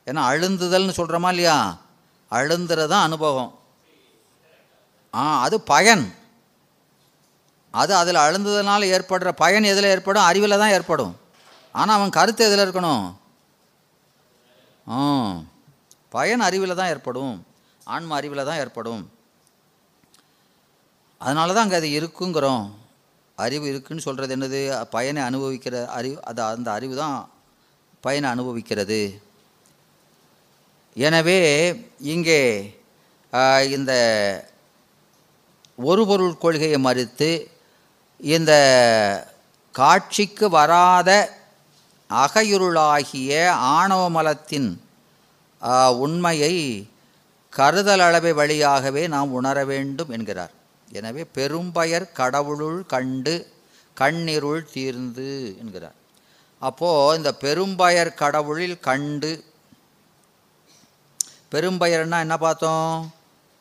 ஏன்னா 0.07 0.23
அழுந்துதல்னு 0.33 0.97
சொல்கிறோமா 0.97 1.29
இல்லையா? 1.29 1.77
அழுந்துறது 2.31 2.87
தான் 2.87 3.03
அனுபவம். 3.03 3.59
ஆ 5.15 5.41
அது 5.41 5.61
பயன். 5.61 6.15
அது 7.71 7.95
அதில் 7.95 8.15
அழுந்ததுனால 8.15 8.83
ஏற்படுற 8.97 9.33
பயன் 9.33 9.63
எதில் 9.63 9.85
ஏற்படும்? 9.85 10.23
அறிவில் 10.23 10.59
தான் 10.59 10.69
ஏற்படும். 10.69 11.17
ஆனால் 11.73 11.97
அவன் 11.97 12.11
கருத்து 12.11 12.53
எதில் 12.53 12.69
இருக்கணும்? 12.69 13.13
ஆ. 14.89 14.99
பயன் 16.15 16.43
அறிவில் 16.49 16.79
தான் 16.81 16.91
ஏற்படும். 16.95 17.35
ஆன்ம 17.95 18.15
அறிவில் 18.19 18.49
தான் 18.49 18.61
ஏற்படும். 18.63 19.03
அதனால 21.25 21.53
தான் 21.55 21.67
அங்கே 21.67 21.81
அது 21.81 21.89
இருக்குங்கிறோம். 21.99 22.65
அறிவு 23.45 23.67
இருக்குன்னு 23.73 24.07
சொல்கிறது 24.07 24.35
என்னது? 24.37 24.61
பயனை 24.95 25.21
அனுபவிக்கிற 25.29 25.75
அறிவு 25.99 26.17
அது 26.31 26.41
அந்த 26.57 26.69
அறிவு 26.79 26.95
தான் 27.03 27.17
பயனை 28.05 28.27
அனுபவிக்கிறது. 28.35 29.01
எனவே 30.97 31.41
இங்கே 32.15 32.41
இந்த 33.77 33.93
ஒரு 35.89 36.03
பொருள் 36.11 36.41
கொள்கையை 36.45 36.79
மறுத்து 36.87 37.31
இந்த 38.21 38.53
காட்சிக்கு 39.75 40.47
வராத 40.57 41.11
அகையுருளாகிய 42.11 43.33
ஆணவ 43.77 44.03
மலத்தின் 44.17 44.71
உண்மையை 46.05 46.55
கருதல் 47.51 48.01
அளவை 48.01 48.33
வழியாகவே 48.33 49.03
நாம் 49.09 49.33
உணர 49.33 49.65
வேண்டும் 49.65 50.11
என்கிறார். 50.11 50.53
எனவே 50.89 51.25
பெரும்பயர் 51.35 52.13
கடவுளுள் 52.13 52.87
கண்டு 52.87 53.35
கண்ணிருள் 53.97 54.63
தீர்ந்து 54.73 55.57
என்கிறார். 55.59 55.97
அப்போது 56.59 57.17
இந்த 57.17 57.31
பெரும்பயர் 57.41 58.15
கடவுளில் 58.15 58.79
கண்டு 58.81 59.45
பெரும்பயர்னா 61.53 62.19
என்ன 62.19 62.37
பார்த்தோம்? 62.37 63.13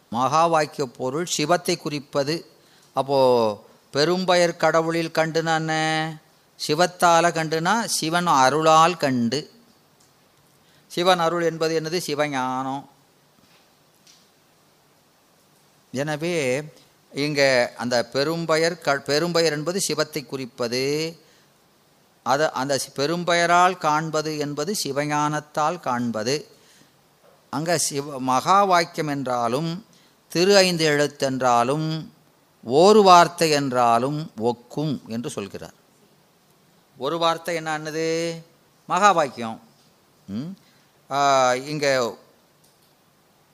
மகா 0.10 0.48
வாக்கிய 0.48 0.86
பொருள் 0.88 1.26
சிவத்தை 1.26 1.78
குறிப்பது. 1.78 2.36
அப்போது 2.94 3.58
பெரும்பயர் 3.94 4.62
கடவுளில் 4.64 5.16
கண்டுனா 5.20 5.56
என்ன? 5.56 5.74
சிவத்தால் 6.56 7.36
கண்டுனா 7.38 7.74
சிவன் 7.86 8.26
அருளால் 8.26 8.98
கண்டு. 8.98 9.40
சிவன் 10.90 11.20
அருள் 11.20 11.44
என்பது 11.44 11.82
என்னது? 11.82 12.02
சிவஞானம். 12.08 12.86
எனவே 15.92 16.64
இங்கே 17.14 17.74
அந்த 17.76 18.10
பெரும்பயர் 18.14 18.82
க 18.82 18.94
பெரும்பயர் 18.94 19.52
என்பது 19.52 19.82
சிவத்தை 19.82 20.26
குறிப்பது. 20.26 21.18
அது 22.24 22.52
அந்த 22.52 22.76
சி- 22.76 23.00
பெரும்பெயரால் 23.00 23.78
காண்பது 23.78 24.38
என்பது 24.38 24.76
சிவஞானத்தால் 24.84 25.80
காண்பது. 25.80 26.48
அங்கே 27.50 27.78
சிவ 27.78 28.20
மகா 28.20 28.64
வாக்கியம் 28.64 29.08
என்றாலும் 29.08 29.86
திரு 30.30 30.56
ஐந்து 30.56 30.90
எழுத்தென்றாலும் 30.90 32.08
ஒரு 32.64 33.04
வார்த்தை 33.04 33.50
என்றாலும் 33.50 34.32
ஒக்கும் 34.38 35.06
என்று 35.08 35.30
சொல்கிறார். 35.30 35.74
ஒரு 36.98 37.18
வார்த்தை 37.18 37.58
என்னன்னது 37.58 38.42
மகா 38.88 39.12
வாக்கியம். 39.12 39.62
ம்? 40.28 40.50
இங்கே 41.66 41.96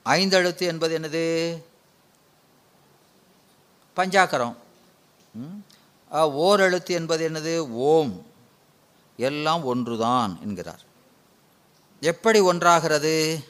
ஐந்தெழுத்து 0.04 0.60
என்பது 0.60 0.98
என்னது? 0.98 1.62
பஞ்சாக்கரம். 3.96 4.54
ம்? 5.32 5.64
ஓர் 6.10 6.60
எழுத்து 6.60 6.94
என்பது 6.94 7.30
என்னது? 7.30 7.70
ஓம். 7.70 8.26
எல்லாம் 9.16 9.64
ஒன்றுதான் 9.64 10.38
என்கிறார். 10.42 10.80
எப்படி 12.00 12.40
ஒன்றாகிறது? 12.40 13.44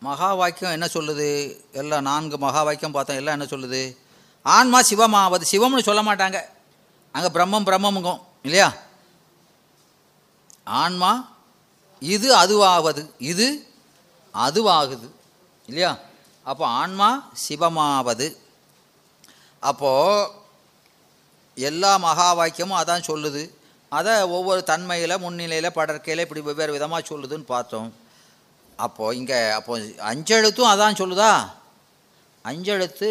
மகா 0.00 0.34
வாக்கியம் 0.34 0.72
என்ன 0.72 0.86
சொல்லுது? 0.86 1.56
எல்லாம் 1.72 2.02
நான்கு 2.02 2.38
மகா 2.38 2.62
வாக்கியம் 2.62 2.92
பார்த்தோம் 2.92 3.16
எல்லாம் 3.16 3.40
என்ன 3.40 3.50
சொல்லுது? 3.50 3.96
ஆன்மா 4.42 4.80
சிவமாவது 4.80 5.42
சிவம்னு 5.52 5.82
சொல்ல 5.82 6.02
மாட்டாங்க. 6.02 6.40
அங்கே 7.12 7.28
பிரம்மம் 7.28 7.70
பிரம்மமுங்கும் 7.70 8.20
இல்லையா? 8.42 8.72
ஆன்மா 10.64 11.33
இது 12.12 12.28
அதுவாவது 12.42 13.02
இது 13.32 13.46
அதுவாகுது. 14.34 15.08
இல்லையா? 15.68 15.92
அப்போ 16.50 16.64
ஆன்மா 16.80 17.10
சிவமாவது. 17.44 18.26
அப்போது 19.62 20.30
எல்லா 21.56 21.92
மகா 22.06 22.26
வாக்கியமும் 22.38 22.80
அதான் 22.82 23.08
சொல்லுது. 23.10 23.42
அதை 23.98 24.14
ஒவ்வொரு 24.36 24.60
தன்மையில் 24.70 25.22
முன்னிலையில் 25.24 25.76
படற்கையில் 25.76 26.24
இப்படி 26.24 26.40
வெவ்வேறு 26.46 26.76
விதமாக 26.76 27.02
சொல்லுதுன்னு 27.10 27.52
பார்த்தோம். 27.54 27.90
அப்போது 28.84 29.16
இங்கே 29.18 29.38
அப்போ 29.58 29.72
அஞ்செழுத்தும் 30.12 30.72
அதான் 30.74 31.00
சொல்லுதா? 31.02 31.32
அஞ்செழுத்து 32.50 33.10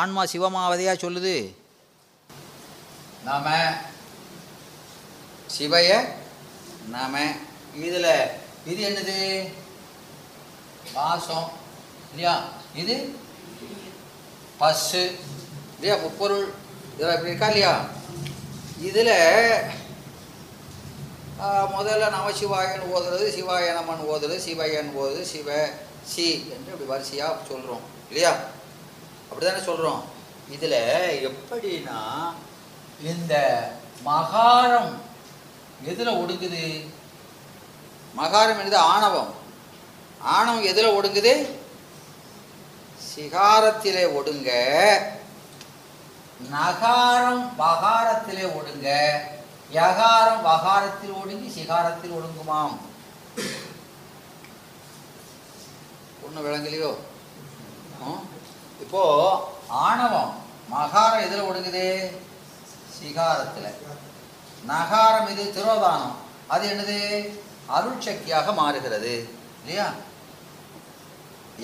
ஆன்மா 0.00 0.22
சிவமாவதையாக 0.32 1.02
சொல்லுது? 1.04 1.36
நாம 3.28 3.46
சிவைய 5.56 5.92
நாம 6.94 7.14
இதில் 7.80 8.12
இது 8.66 8.80
என்னது? 8.88 9.16
பாசம் 10.94 11.48
இல்லையா? 12.10 12.34
இது 12.74 12.94
பஸ்ஸு 14.60 15.02
இல்லையா? 15.76 15.96
முப்பொருள் 15.96 16.46
இதில் 16.94 17.14
இப்படி 17.14 17.32
இருக்கா 17.32 17.50
இல்லையா? 17.50 17.74
இதில் 18.80 19.14
முதல்ல 21.74 22.08
நமசிவாயன் 22.10 22.82
ஓதுறது 22.92 23.26
சிவாயனமன் 23.36 24.02
ஓதுறது 24.10 24.38
சிவயன் 24.46 24.90
ஓதுறது 24.96 25.22
சிவ 25.24 25.48
சி 26.10 26.26
என்று 26.54 26.72
இப்படி 26.72 26.88
வரிசையாக 26.90 27.46
சொல்கிறோம் 27.48 27.84
இல்லையா? 28.10 28.32
அப்படி 29.28 29.44
தானே 29.46 29.62
சொல்கிறோம் 29.64 30.02
இதில் 30.48 30.78
எப்படின்னா 31.28 31.98
இந்த 33.04 33.34
மகாரம் 34.04 34.92
எதில் 35.86 36.18
ஒடுங்குது 36.20 36.62
மகாரம் 38.16 38.60
என்னது 38.60 38.74
ஆணவம். 38.74 39.34
ஆணவம் 40.20 40.62
எதில் 40.62 40.90
ஒடுங்குது? 40.90 41.58
சிகாரத்திலே 43.14 44.14
ஒடுங்க. 44.14 44.50
நகாரம் 46.50 47.52
வகாரத்திலே 47.58 48.52
ஒடுங்க. 48.54 49.18
யகாரம் 49.72 50.42
வகாரத்தில் 50.42 51.10
ஒடுங்கி 51.10 51.62
சிகாரத்தில் 51.62 52.16
ஒடுங்குமாம். 52.16 52.78
ஒன்றும் 56.22 56.46
விளங்கலையோ? 56.46 56.94
இப்போ 58.80 59.02
ஆணவம் 59.68 60.34
மகாரம் 60.72 61.22
எதில் 61.22 61.42
ஒடுங்குது? 61.42 62.16
சிகாரத்தில். 63.00 63.74
நகாரம் 64.66 65.28
இது 65.28 65.44
திரோதானம். 65.44 66.14
அது 66.48 66.68
என்னது? 66.68 67.48
அருள் 67.76 68.04
சக்தியாக 68.06 68.52
மாறுகிறது. 68.52 69.14
இல்லையா? 69.60 69.88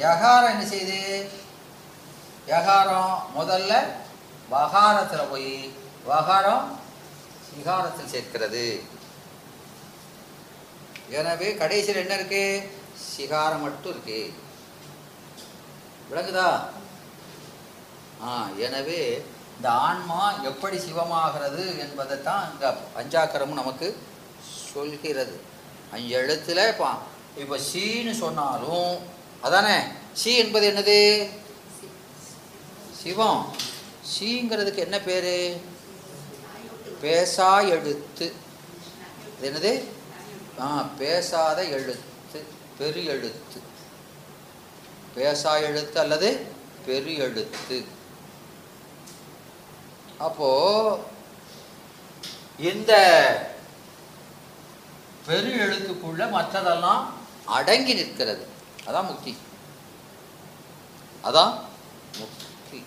யகாரம் 0.04 0.52
என்ன 0.54 0.64
செய்யுது? 0.72 1.00
யகாரம் 2.54 3.14
முதல்ல 3.38 3.72
வகாரத்தில் 4.48 5.30
போய் 5.30 5.52
வகாரம் 6.04 6.66
சிகாரத்தில் 7.46 8.12
சேர்க்கிறது. 8.14 8.66
எனவே 11.18 11.48
கடைசியில் 11.54 12.02
என்ன 12.02 12.14
இருக்கு? 12.14 12.44
சிகாரம் 13.12 13.64
மட்டும் 13.66 13.92
இருக்கு. 13.94 14.20
விளங்குதா? 16.10 16.50
ஆ 18.24 18.48
எனவே 18.66 19.00
இந்த 19.56 19.68
ஆன்மா 19.88 20.22
எப்படி 20.50 20.76
சிவமாகிறது 20.76 21.64
என்பதை 21.84 22.16
தான் 22.22 22.48
இந்த 22.52 22.66
பஞ்சாக்கரமும் 22.96 23.60
நமக்கு 23.62 23.88
சொல்கிறது. 24.72 25.36
அஞ்சு 25.92 26.16
எழுத்துல 26.16 26.68
இப்போ 26.68 26.88
இப்போ 27.36 27.56
சீன்னு 27.68 28.12
சொன்னாலும் 28.20 28.92
அதானே? 29.42 29.76
சி 30.12 30.30
என்பது 30.34 30.66
என்னது? 30.70 30.98
சிவம். 33.00 33.42
சீங்கிறதுக்கு 34.12 34.76
என்ன 34.78 34.98
பேர்? 35.00 35.32
பேசா 37.02 37.50
எழுத்து 37.68 38.26
என்னது? 39.42 39.72
ஆ 40.60 40.66
பேசாத 40.98 41.58
எழுத்து 41.68 42.38
பெரு 42.78 43.04
எழுத்து 43.04 43.58
பேசா 45.16 45.52
எழுத்து 45.62 46.00
அல்லது 46.00 46.28
பெரு 46.86 47.12
எழுத்து 47.16 47.78
அப்போ 50.18 50.48
இந்த 52.62 52.92
பெரு 55.26 55.50
எழுத்துக்குள்ள 55.64 56.22
மற்றதெல்லாம் 56.36 57.04
அடங்கி 57.46 57.94
நிற்கிறது. 57.94 58.44
அதான் 58.88 59.06
முக்தி. 59.06 59.36
அதான் 61.24 61.52
முக்தி. 62.18 62.82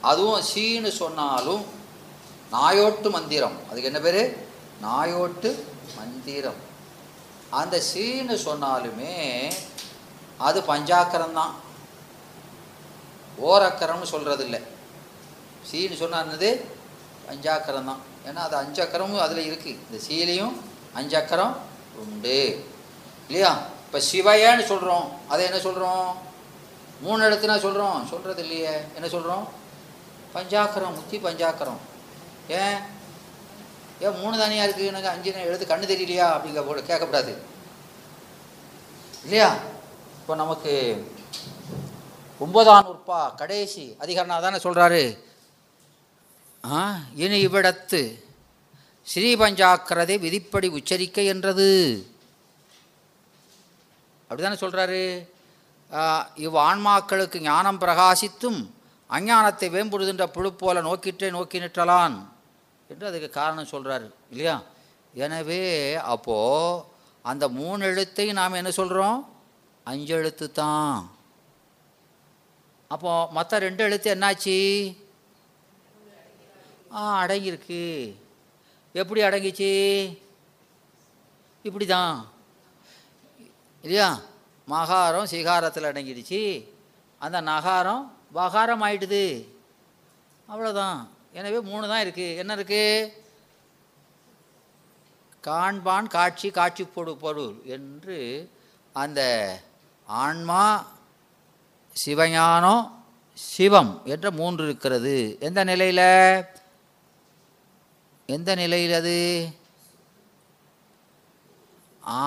அதுவும் 0.00 0.44
சீன்னு 0.54 0.88
சொன்னாலும் 0.88 1.64
நாயோட்டு 2.52 3.10
மந்திரம். 3.10 3.56
அதுக்கு 3.68 3.90
என்ன 3.90 4.00
பேர்? 4.00 4.22
நாயோட்டு 4.82 5.50
மந்திரம். 5.96 6.60
அந்த 7.50 7.82
சீன்னு 7.94 8.36
சொன்னாலுமே 8.48 9.14
அது 10.38 10.60
பஞ்சாக்கரம் 10.60 11.32
தான் 11.32 11.52
ஓரக்கரம்னு 13.40 14.02
சொல்கிறது 14.02 14.44
இல்லை 14.44 14.60
சீன்னு 15.70 15.96
சொன்னது 15.96 16.48
பஞ்சாக்கரம் 17.28 17.84
தான் 17.84 18.00
ஏன்னா 18.28 18.40
அது 18.48 18.56
அஞ்சக்கரமும் 18.62 19.24
அதில் 19.26 19.46
இருக்குது 19.50 19.78
இந்த 19.86 19.98
சீலையும் 20.08 20.56
அஞ்சக்கரம் 20.94 21.54
உண்டு. 21.96 22.66
இல்லையா? 23.26 23.66
இப்போ 23.84 23.98
சிவையன்னு 23.98 24.64
சொல்கிறோம் 24.64 25.06
அதை 25.28 25.44
என்ன 25.44 25.58
சொல்கிறோம் 25.58 26.16
மூணு 27.00 27.28
இடத்துல 27.28 27.58
சொல்கிறோம் 27.58 28.06
சொல்கிறது 28.06 28.42
இல்லையே. 28.42 28.74
என்ன 28.94 29.08
சொல்கிறோம் 29.08 29.48
பஞ்சாக்கரம் 30.34 30.94
முத்தி 30.94 31.18
பஞ்சாக்கரம். 31.18 31.80
ஏன்? 32.48 32.78
ஏன் 34.00 34.18
மூணு 34.20 34.38
தானியாக 34.38 34.70
இருக்குது 34.70 34.86
எனக்கு 34.86 35.08
அஞ்சு 35.08 35.32
எழுத்து 35.32 35.66
கண்ணு 35.66 35.90
தெரியலையா? 35.92 36.28
அப்படிங்க 36.34 36.66
போட 36.66 36.80
கேட்கக்கூடாது 36.80 37.34
இல்லையா? 39.22 39.56
இப்போ 40.20 40.34
நமக்கு 40.34 40.72
ஒன்பதாம் 42.38 42.86
நூற்பா 42.86 43.34
கடைசி 43.34 43.96
அதிகாரனா 44.00 44.40
தானே 44.40 44.56
சொல்கிறாரு 44.56 45.18
ஆ 46.64 46.94
இனி 47.14 47.46
இவ்விடத்து 47.46 48.00
ஸ்ரீபஞ்சாக்கிரதை 49.10 50.16
விதிப்படி 50.24 50.68
உச்சரிக்க 50.78 51.22
என்றது. 51.32 51.70
அப்படிதானே 54.28 54.58
சொல்கிறாரு 54.64 55.02
இவ் 56.44 56.62
ஆன்மாக்களுக்கு 56.68 57.38
ஞானம் 57.48 57.80
பிரகாசித்தும் 57.82 58.60
அஞ்ஞானத்தை 59.16 59.66
வேம்புடுகின்ற 59.74 60.24
புழு 60.34 60.50
போல 60.60 60.82
நோக்கிற்றே 60.86 61.28
நோக்கி 61.34 61.62
நிற்றலான் 61.64 62.16
என்று 62.90 63.04
அதுக்கு 63.10 63.28
காரணம் 63.40 63.72
சொல்கிறாரு 63.72 64.06
இல்லையா? 64.32 64.56
எனவே 65.24 65.62
அப்போது 66.14 66.84
அந்த 67.30 67.44
மூணு 67.58 67.80
எழுத்தையும் 67.90 68.38
நாம் 68.40 68.60
என்ன 68.60 68.70
சொல்கிறோம் 68.78 69.18
அஞ்சு 69.90 70.12
எழுத்து 70.18 70.46
தான். 70.62 70.96
அப்போது 72.90 73.32
மற்ற 73.36 73.58
ரெண்டு 73.66 73.82
எழுத்து 73.86 74.08
என்னாச்சு? 74.14 74.56
ஆ 76.96 77.02
அடங்கியிருக்கு. 77.22 77.84
எப்படி 79.00 79.20
அடங்கிச்சு? 79.22 79.70
இப்படி 81.68 81.86
தான் 81.86 82.14
இல்லையா? 83.84 84.08
மகாரம் 84.68 85.30
சிகாரத்தில் 85.32 85.90
அடங்கிடுச்சு. 85.90 86.42
அந்த 87.24 87.38
நகாரம் 87.52 88.04
வகாரம் 88.38 88.84
ஆயிடுது. 88.86 89.24
அவ்வளோதான் 90.52 90.98
எனவே 91.38 91.58
மூணு 91.70 91.84
தான் 91.88 92.04
இருக்குது 92.04 92.38
என்ன 92.42 92.52
இருக்குது 92.56 93.10
காண்பான் 95.46 96.08
காட்சி 96.16 96.48
காட்சி 96.50 96.84
பொடு 96.84 97.12
பொருள் 97.22 97.54
என்று 97.76 98.18
அந்த 99.02 99.20
ஆன்மா 100.08 100.62
சிவஞானம் 101.96 102.84
சிவம் 103.34 103.92
என்ற 104.12 104.26
மூன்று 104.40 104.62
இருக்கிறது. 104.68 105.14
எந்த 105.46 105.60
நிலையில்? 105.70 106.06
எந்த 108.34 108.50
நிலையில் 108.60 108.94
அது? 109.00 109.18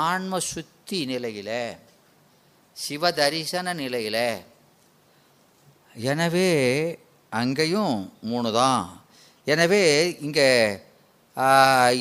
ஆன்ம 0.01 0.39
சுத்தி 0.51 0.99
நிலையில் 1.11 1.57
சிவதரிசன 2.77 3.73
நிலையில். 3.81 4.25
எனவே 6.11 6.49
அங்கேயும் 7.31 7.95
மூணு 8.29 8.49
தான் 8.59 8.83
எனவே 9.53 9.83
இங்கே 10.25 10.49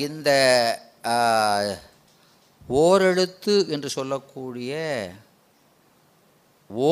இந்த 0.07 0.31
ஓரெழுத்து 2.83 3.55
என்று 3.75 3.89
சொல்லக்கூடிய 3.97 4.73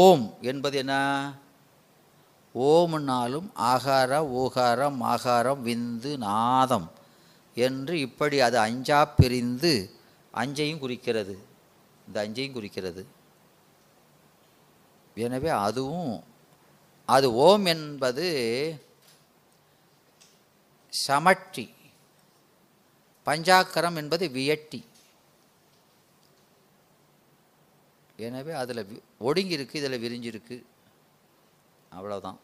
ஓம் 0.00 0.24
என்பது 0.50 0.76
என்ன? 0.82 0.94
ஓம்னாலும் 2.54 3.48
ஆகார 3.72 4.10
ஓகாரம் 4.40 4.98
ஆகாரம் 5.12 5.62
விந்து 5.68 6.12
நாதம். 6.26 6.88
என்று 7.54 7.94
இப்படி 8.06 8.36
அது 8.46 8.58
அஞ்சா 8.58 9.00
பிரிந்து 9.18 9.72
அஞ்சையும் 10.42 10.82
குறிக்கிறது. 10.84 11.34
இந்த 12.06 12.16
அஞ்சையும் 12.24 12.56
குறிக்கிறது. 12.58 13.02
எனவே 15.24 15.50
அதுவும் 15.66 16.12
அது 17.08 17.26
ஓம் 17.46 17.66
என்பது 17.74 18.26
சமட்டி. 20.92 21.66
பஞ்சாக்கரம் 23.26 23.98
என்பது 24.00 24.24
வியட்டி. 24.36 24.80
எனவே 28.26 28.52
அதில் 28.62 28.82
ஒடுங்கி 29.28 29.56
இருக்கு 29.56 29.80
இதில் 29.80 30.02
விரிஞ்சிருக்கு. 30.04 30.56
அவ்வளோதான் 31.96 32.38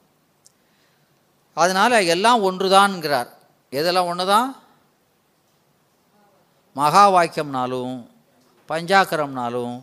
அதனால் 1.57 2.07
எல்லாம் 2.15 2.45
ஒன்றுதான்ங்கிறார். 2.49 3.31
எதெல்லாம் 3.73 4.09
ஒன்று 4.11 4.27
தான் 4.35 4.49
மகா 6.79 7.05
வாக்கியம்னாலும் 7.15 7.95
பஞ்சாக்கரம்னாலும் 8.71 9.75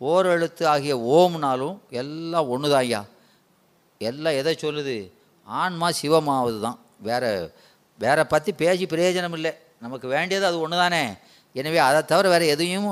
ஓர் 0.00 0.26
எழுத்து 0.34 0.64
ஆகிய 0.72 0.94
ஓம்னாலும் 1.16 1.76
எல்லாம் 2.00 2.48
ஒன்று 2.54 2.68
தான் 2.72 2.84
ஐயா 2.86 3.02
எல்லாம் 4.00 4.38
எதை 4.40 4.52
சொல்லுது? 4.64 4.96
ஆன்மா 5.48 5.88
சிவமாவது 6.00 6.58
தான் 6.66 6.78
வேற 7.08 7.24
வேற 7.98 8.18
பற்றி 8.32 8.50
பேசி 8.62 8.84
பிரயோஜனம் 8.92 9.36
இல்லை 9.38 9.52
நமக்கு 9.78 10.06
வேண்டியது 10.14 10.46
அது 10.50 10.58
ஒன்று 10.64 10.76
தானே 10.76 11.02
எனவே 11.54 11.78
அதை 11.86 12.00
தவிர 12.12 12.28
வேறு 12.28 12.46
எதையும் 12.54 12.88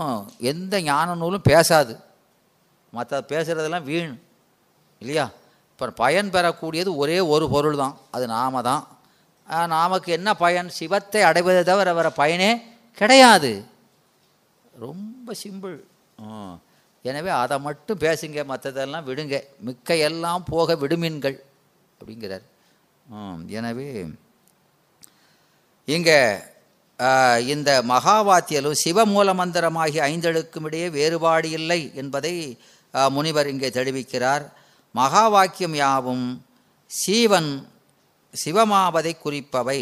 எந்த 0.51 0.75
ஞான 0.89 1.15
நூலும் 1.15 1.47
பேசாது. 1.51 1.95
மற்ற 2.93 3.21
பேசுகிறதெல்லாம் 3.31 3.87
வீண். 3.91 4.13
இல்லையா? 5.03 5.25
இப்போ 5.73 5.87
பயன் 6.03 6.33
பெறக்கூடியது 6.35 6.91
ஒரே 7.03 7.19
ஒரு 7.35 7.45
பொருள் 7.55 7.81
தான் 7.83 7.95
அது 8.15 8.25
நாம 8.35 8.63
தான் 8.69 8.83
நாமக்கு 9.75 10.09
என்ன 10.19 10.29
பயன்? 10.43 10.69
சிவத்தை 10.79 11.23
அடைவதை 11.31 11.63
தவிர 11.71 11.89
வேறு 11.99 12.11
பயனே 12.21 12.51
கிடையாது. 13.01 13.53
ரொம்ப 14.85 15.35
சிம்பிள் 15.43 15.77
எனவே 17.05 17.31
அதை 17.43 17.57
மட்டும் 17.67 18.03
பேசுங்க 18.05 18.41
மற்றதெல்லாம் 18.51 19.07
விடுங்க. 19.09 19.37
மிக்க 19.67 19.97
எல்லாம் 20.09 20.43
போக 20.53 20.75
விடுமீன்கள் 20.83 21.37
அப்படிங்கிறார். 21.99 22.45
எனவே 23.59 23.89
இங்கே 25.89 26.19
இந்த 27.53 27.71
மகாவாத்தியலும் 27.93 28.81
சிவமூல 28.83 29.29
மந்திரமாகிய 29.41 30.03
ஐந்தெழுக்கும் 30.13 30.67
இடையே 30.69 30.89
வேறுபாடு 30.97 31.49
இல்லை 31.59 31.81
என்பதை 32.01 32.35
முனிவர் 33.17 33.51
இங்கே 33.53 33.71
தெரிவிக்கிறார். 33.79 34.45
மகா 34.95 35.25
வாக்கியம் 35.35 35.77
யாவும் 35.83 36.27
சீவன் 36.91 37.51
சிவமாவதை 38.35 39.13
குறிப்பவை. 39.25 39.81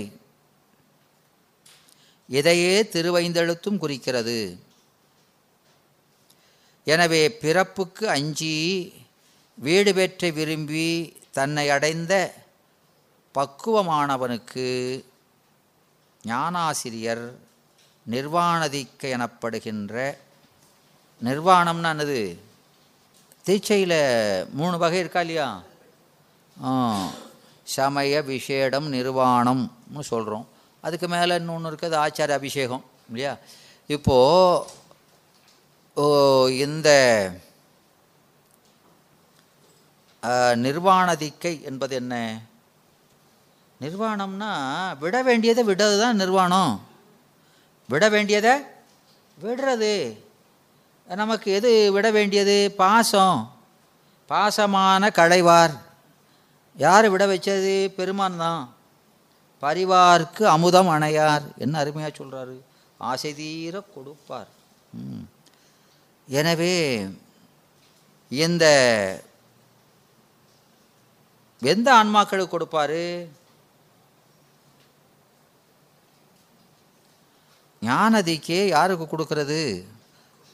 இதையே 2.31 2.74
திருவைந்தெழுத்தும் 2.95 3.81
குறிக்கிறது. 3.83 4.39
எனவே 6.87 7.22
பிறப்புக்கு 7.43 8.05
அஞ்சி 8.16 8.55
வீடு 9.59 9.91
பெற்ற 9.99 10.31
விரும்பி 10.39 10.89
தன்னை 11.39 11.64
அடைந்த 11.76 12.12
பக்குவமானவனுக்கு 13.35 14.66
ஞானாசிரியர் 16.24 17.26
நிர்வாணதிக்க 18.07 19.03
எனப்படுகின்ற 19.16 19.95
நிர்வாணம்னா 21.22 21.91
என்னது? 21.95 22.20
தீட்சையில் 23.45 23.99
மூணு 24.59 24.76
வகை 24.83 25.01
இருக்கா 25.03 25.20
இல்லையா? 25.24 25.49
சமய 27.74 28.22
விசேடம் 28.31 28.89
நிர்வாணம்னு 28.97 30.05
சொல்கிறோம் 30.12 30.47
அதுக்கு 30.81 31.09
மேலே 31.09 31.35
இன்னொன்று 31.35 31.70
இருக்குது 31.70 32.01
ஆச்சார 32.05 32.31
அபிஷேகம் 32.41 32.85
இல்லையா? 33.07 33.37
இப்போது 33.87 34.78
ஓ, 35.97 36.05
இந்த 36.49 36.91
நிர்வாணதிக்கை 40.66 41.53
என்பது 41.62 41.95
என்ன? 41.97 42.14
நிர்வாணம்னா 43.81 44.53
விட 44.99 45.22
வேண்டியதை 45.22 45.62
விடுறது 45.64 45.99
தான் 46.01 46.16
நிர்வாணம். 46.16 46.72
விட 47.89 48.09
வேண்டியதை 48.09 48.55
விடுறது. 49.43 49.95
நமக்கு 51.07 51.53
எது 51.53 51.93
விட 51.93 52.11
வேண்டியது? 52.11 52.74
பாசம். 52.76 53.39
பாசமான 54.28 55.11
களைவார் 55.18 55.74
யார் 56.76 57.09
விட 57.09 57.26
வச்சது? 57.26 57.89
பெருமான் 57.89 58.43
தான். 58.45 58.62
பரிவார்க்கு 59.62 60.42
அமுதம் 60.46 60.88
அணையார். 60.88 61.42
என்ன 61.56 61.78
அருமையாக 61.78 62.24
சொல்கிறாரு 62.24 62.61
ஆசை 62.98 63.34
தீர 63.34 63.80
கொடுப்பார். 63.80 64.48
ம். 64.92 65.28
எனவே 66.28 67.06
இந்த 68.28 68.64
எந்த 71.61 72.04
ஆன்மாக்களுக்கு 72.04 72.56
கொடுப்பாரு? 72.56 73.26
ஞானதிக்கே 77.82 78.66
யாருக்கு 78.66 79.16
கொடுக்கறது? 79.16 79.84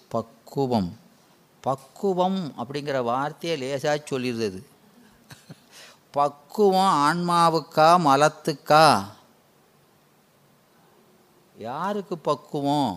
பக்குவம். 0.08 0.98
பக்குவம் 1.60 2.54
அப்படிங்கிற 2.58 3.02
வார்த்தையை 3.02 3.58
லேசாக 3.58 4.02
சொல்லிடுறது 4.10 4.60
பக்குவம் 6.16 6.94
ஆன்மாவுக்கா 7.06 7.88
மலத்துக்கா? 8.04 8.84
யாருக்கு 11.56 12.18
பக்குவம்? 12.18 12.92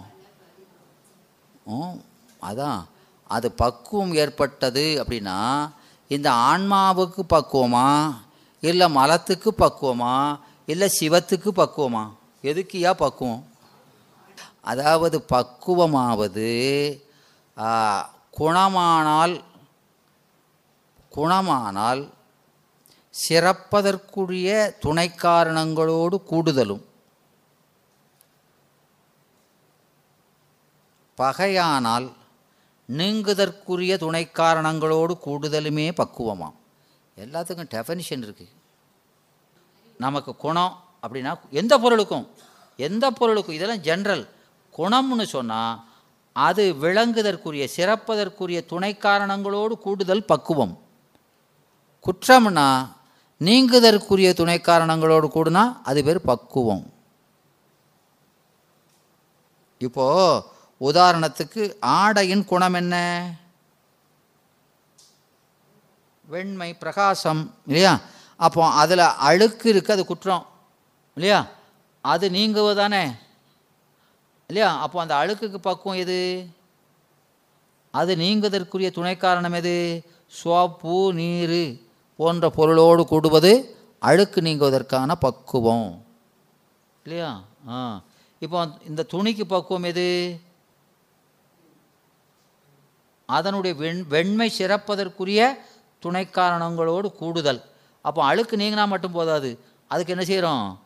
ம், 1.66 1.98
அதான். 2.42 2.82
அது 3.30 3.52
பக்குவம் 3.52 4.14
ஏற்பட்டது 4.14 5.04
அப்படின்னா 5.04 5.38
இந்த 6.12 6.32
ஆன்மாவுக்கு 6.50 7.22
பக்குவமா? 7.30 7.88
இல்லை 8.64 8.88
மலத்துக்கு 8.96 9.50
பக்குவமா? 9.58 10.16
இல்லை 10.66 10.88
சிவத்துக்கு 11.00 11.50
பக்குவமா? 11.56 12.04
எதுக்கியா 12.44 12.92
பக்குவம்? 12.94 13.44
அதாவது 14.62 15.26
பக்குவமாவது 15.34 16.50
குணமானால் 18.38 19.36
குணமானால் 21.12 22.02
சிறப்பதற்குரிய 23.14 24.78
துணை 24.80 25.12
காரணங்களோடு 25.22 26.18
கூடுதலும். 26.32 26.84
பகையானால் 31.16 32.08
நீங்குதற்குரிய 32.88 33.98
துணை 33.98 34.30
காரணங்களோடு 34.34 35.18
கூடுதலுமே 35.26 35.88
பக்குவமாம். 35.92 36.56
எல்லாத்துக்கும் 37.18 37.72
டெஃபனிஷன் 37.74 38.24
இருக்குது 38.26 38.56
நமக்கு 39.98 40.36
குணம் 40.36 40.84
அப்படின்னா 41.02 41.40
எந்த 41.52 41.78
பொருளுக்கும்? 41.78 42.30
எந்த 42.78 43.12
பொருளுக்கும்? 43.12 43.56
இதெல்லாம் 43.56 43.84
ஜென்ரல் 43.90 44.28
குணம்னு 44.78 45.24
சொன்னால் 45.24 45.84
அது 46.34 46.74
விளங்குதற்குரிய 46.74 47.68
சிறப்பதற்குரிய 47.76 48.66
துணை 48.66 48.96
காரணங்களோடு 48.96 49.78
கூடுதல் 49.80 50.26
பக்குவம். 50.26 50.80
குற்றம்னா 52.06 52.68
நீங்குதற்குரிய 53.42 54.34
துணை 54.34 54.60
காரணங்களோடு 54.60 55.28
கூடுனா 55.28 55.82
அது 55.84 56.04
பேர் 56.04 56.22
பக்குவம். 56.22 56.94
இப்போ 59.78 60.06
உதாரணத்துக்கு 60.82 61.76
ஆடையின் 61.80 62.46
குணம் 62.46 62.74
என்ன? 62.74 62.96
வெண்மை 66.28 66.74
பிரகாசம் 66.74 67.56
இல்லையா? 67.66 68.00
அப்போ 68.36 68.66
அதில் 68.66 69.00
அழுக்கு 69.00 69.74
இருக்குது 69.74 69.92
அது 69.92 70.06
குற்றம் 70.06 70.46
இல்லையா? 71.14 71.46
அது 72.02 72.30
நீங்குவதானே 72.30 73.16
இல்லையா? 74.48 74.80
அப்போ 74.80 75.02
அந்த 75.02 75.16
அழுக்குக்கு 75.16 75.58
பக்குவம் 75.58 75.98
எது? 75.98 76.50
அது 77.92 78.16
நீங்குவதற்குரிய 78.16 78.92
துணை 78.92 79.18
காரணம் 79.18 79.54
எது? 79.54 80.06
சோப்பு 80.28 81.14
நீர். 81.14 81.89
போன்ற 82.20 82.50
பொருளோடு 82.50 83.06
கூடுவது 83.06 83.52
அழுக்கு 84.00 84.42
நீங்குவதற்கான 84.42 85.12
பக்குவம். 85.20 86.06
இல்லையா? 87.04 87.42
ஆ. 87.70 88.02
இப்போ 88.40 88.68
இந்த 88.88 89.06
துணிக்கு 89.14 89.44
பக்குவம் 89.44 89.84
எது? 89.84 90.40
அதனுடைய 93.26 93.76
வெண் 93.78 94.06
வெண்மை 94.08 94.54
சிறப்பதற்குரிய 94.58 95.58
துணை 96.00 96.26
காரணங்களோடு 96.26 97.12
கூடுதல். 97.12 97.62
அப்போ 98.02 98.24
அழுக்கு 98.24 98.58
நீங்கினா 98.58 98.88
மட்டும் 98.88 99.12
போதாது. 99.12 99.60
அதுக்கு 99.88 100.12
என்ன 100.12 100.24
செய்கிறோம் 100.24 100.80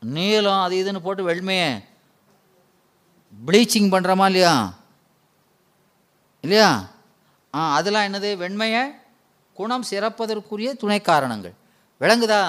நீளம் 0.00 0.60
அது 0.60 0.76
இதுன்னு 0.76 0.98
போட்டு 0.98 1.28
வெண்மையை 1.28 1.84
ப்ளீச்சிங் 3.46 3.92
பண்ணுறோமா 3.92 4.24
இல்லையா? 4.24 4.74
இல்லையா? 6.40 6.88
ஆ 7.54 7.74
அதெல்லாம் 7.74 8.04
என்னது? 8.04 8.36
வெண்மையை 8.36 8.82
குணம் 9.56 9.84
சிறப்பதற்குரிய 9.90 10.72
துணை 10.72 11.00
காரணங்கள் 11.00 11.54
விளங்குதா? 12.00 12.40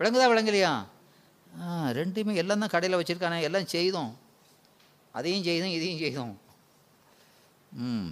விளங்குதா 0.00 0.26
விளங்கலையா? 0.32 0.72
ரெண்டுமே 1.98 2.34
எல்லாம் 2.34 2.58
தான் 2.58 2.68
கடையில் 2.68 2.98
வச்சுருக்கானே 2.98 3.40
எல்லாம் 3.40 3.66
செய்தோம். 3.66 4.18
அதையும் 5.12 5.42
செய்தோம் 5.42 5.68
இதையும் 5.68 5.98
செய்தோம். 5.98 6.40
ம். 7.72 8.08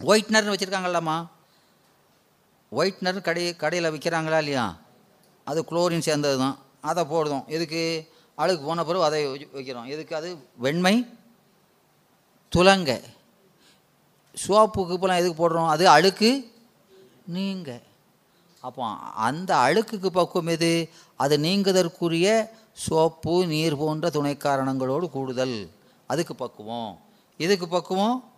ஒயிட்னர்னு 0.00 0.54
வச்சுருக்காங்கல்லம்மா. 0.54 1.16
ஒயிட்னர் 2.72 3.20
கடை 3.20 3.56
கடையில் 3.56 3.90
விற்கிறாங்களா 3.90 4.38
இல்லையா? 4.38 4.76
அது 5.44 5.64
குளோரின் 5.70 6.06
சேர்ந்தது 6.08 6.38
தான் 6.38 6.58
அதை 6.80 7.04
போடுதோம் 7.04 7.46
எதுக்கு? 7.46 7.82
அழுக்கு 8.34 8.64
போன 8.66 8.84
பிறகு 8.84 9.04
அதை 9.04 9.20
வைக்கிறோம். 9.28 9.86
எதுக்கு 9.86 10.16
அது? 10.16 10.30
வெண்மை 10.56 10.94
துலங்கை. 12.52 12.98
சோப்புக்கு 14.48 14.94
இப்போலாம் 14.94 15.16
எதுக்கு 15.16 15.48
போடுறோம்? 15.48 15.68
அது 15.68 15.88
அழுக்கு 15.88 16.52
நீங்க. 17.26 17.80
அப்போ 18.60 18.86
அந்த 19.14 19.56
அழுக்குக்கு 19.56 20.06
பக்குவம் 20.06 20.52
எது? 20.52 20.88
அது 21.16 21.38
நீங்குதற்குரிய 21.38 22.50
சோப்பு 22.72 23.46
நீர் 23.46 23.76
போன்ற 23.76 24.10
துணை 24.10 24.36
காரணங்களோடு 24.36 25.10
கூடுதல். 25.10 25.70
அதுக்கு 26.06 26.34
பக்குவம். 26.34 26.98
இதுக்கு 27.36 27.68
பக்குவம்? 27.68 28.30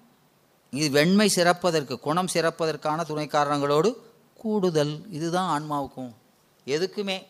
இது 0.70 0.90
வெண்மை 0.90 1.28
சிறப்பதற்கு 1.28 2.00
குணம் 2.00 2.28
சிறப்பதற்கான 2.32 3.04
துணை 3.04 3.26
காரணங்களோடு 3.26 3.94
கூடுதல். 4.34 5.10
இதுதான் 5.10 5.48
ஆன்மாவுக்கும். 5.48 6.12
எதுக்குமே. 6.66 7.26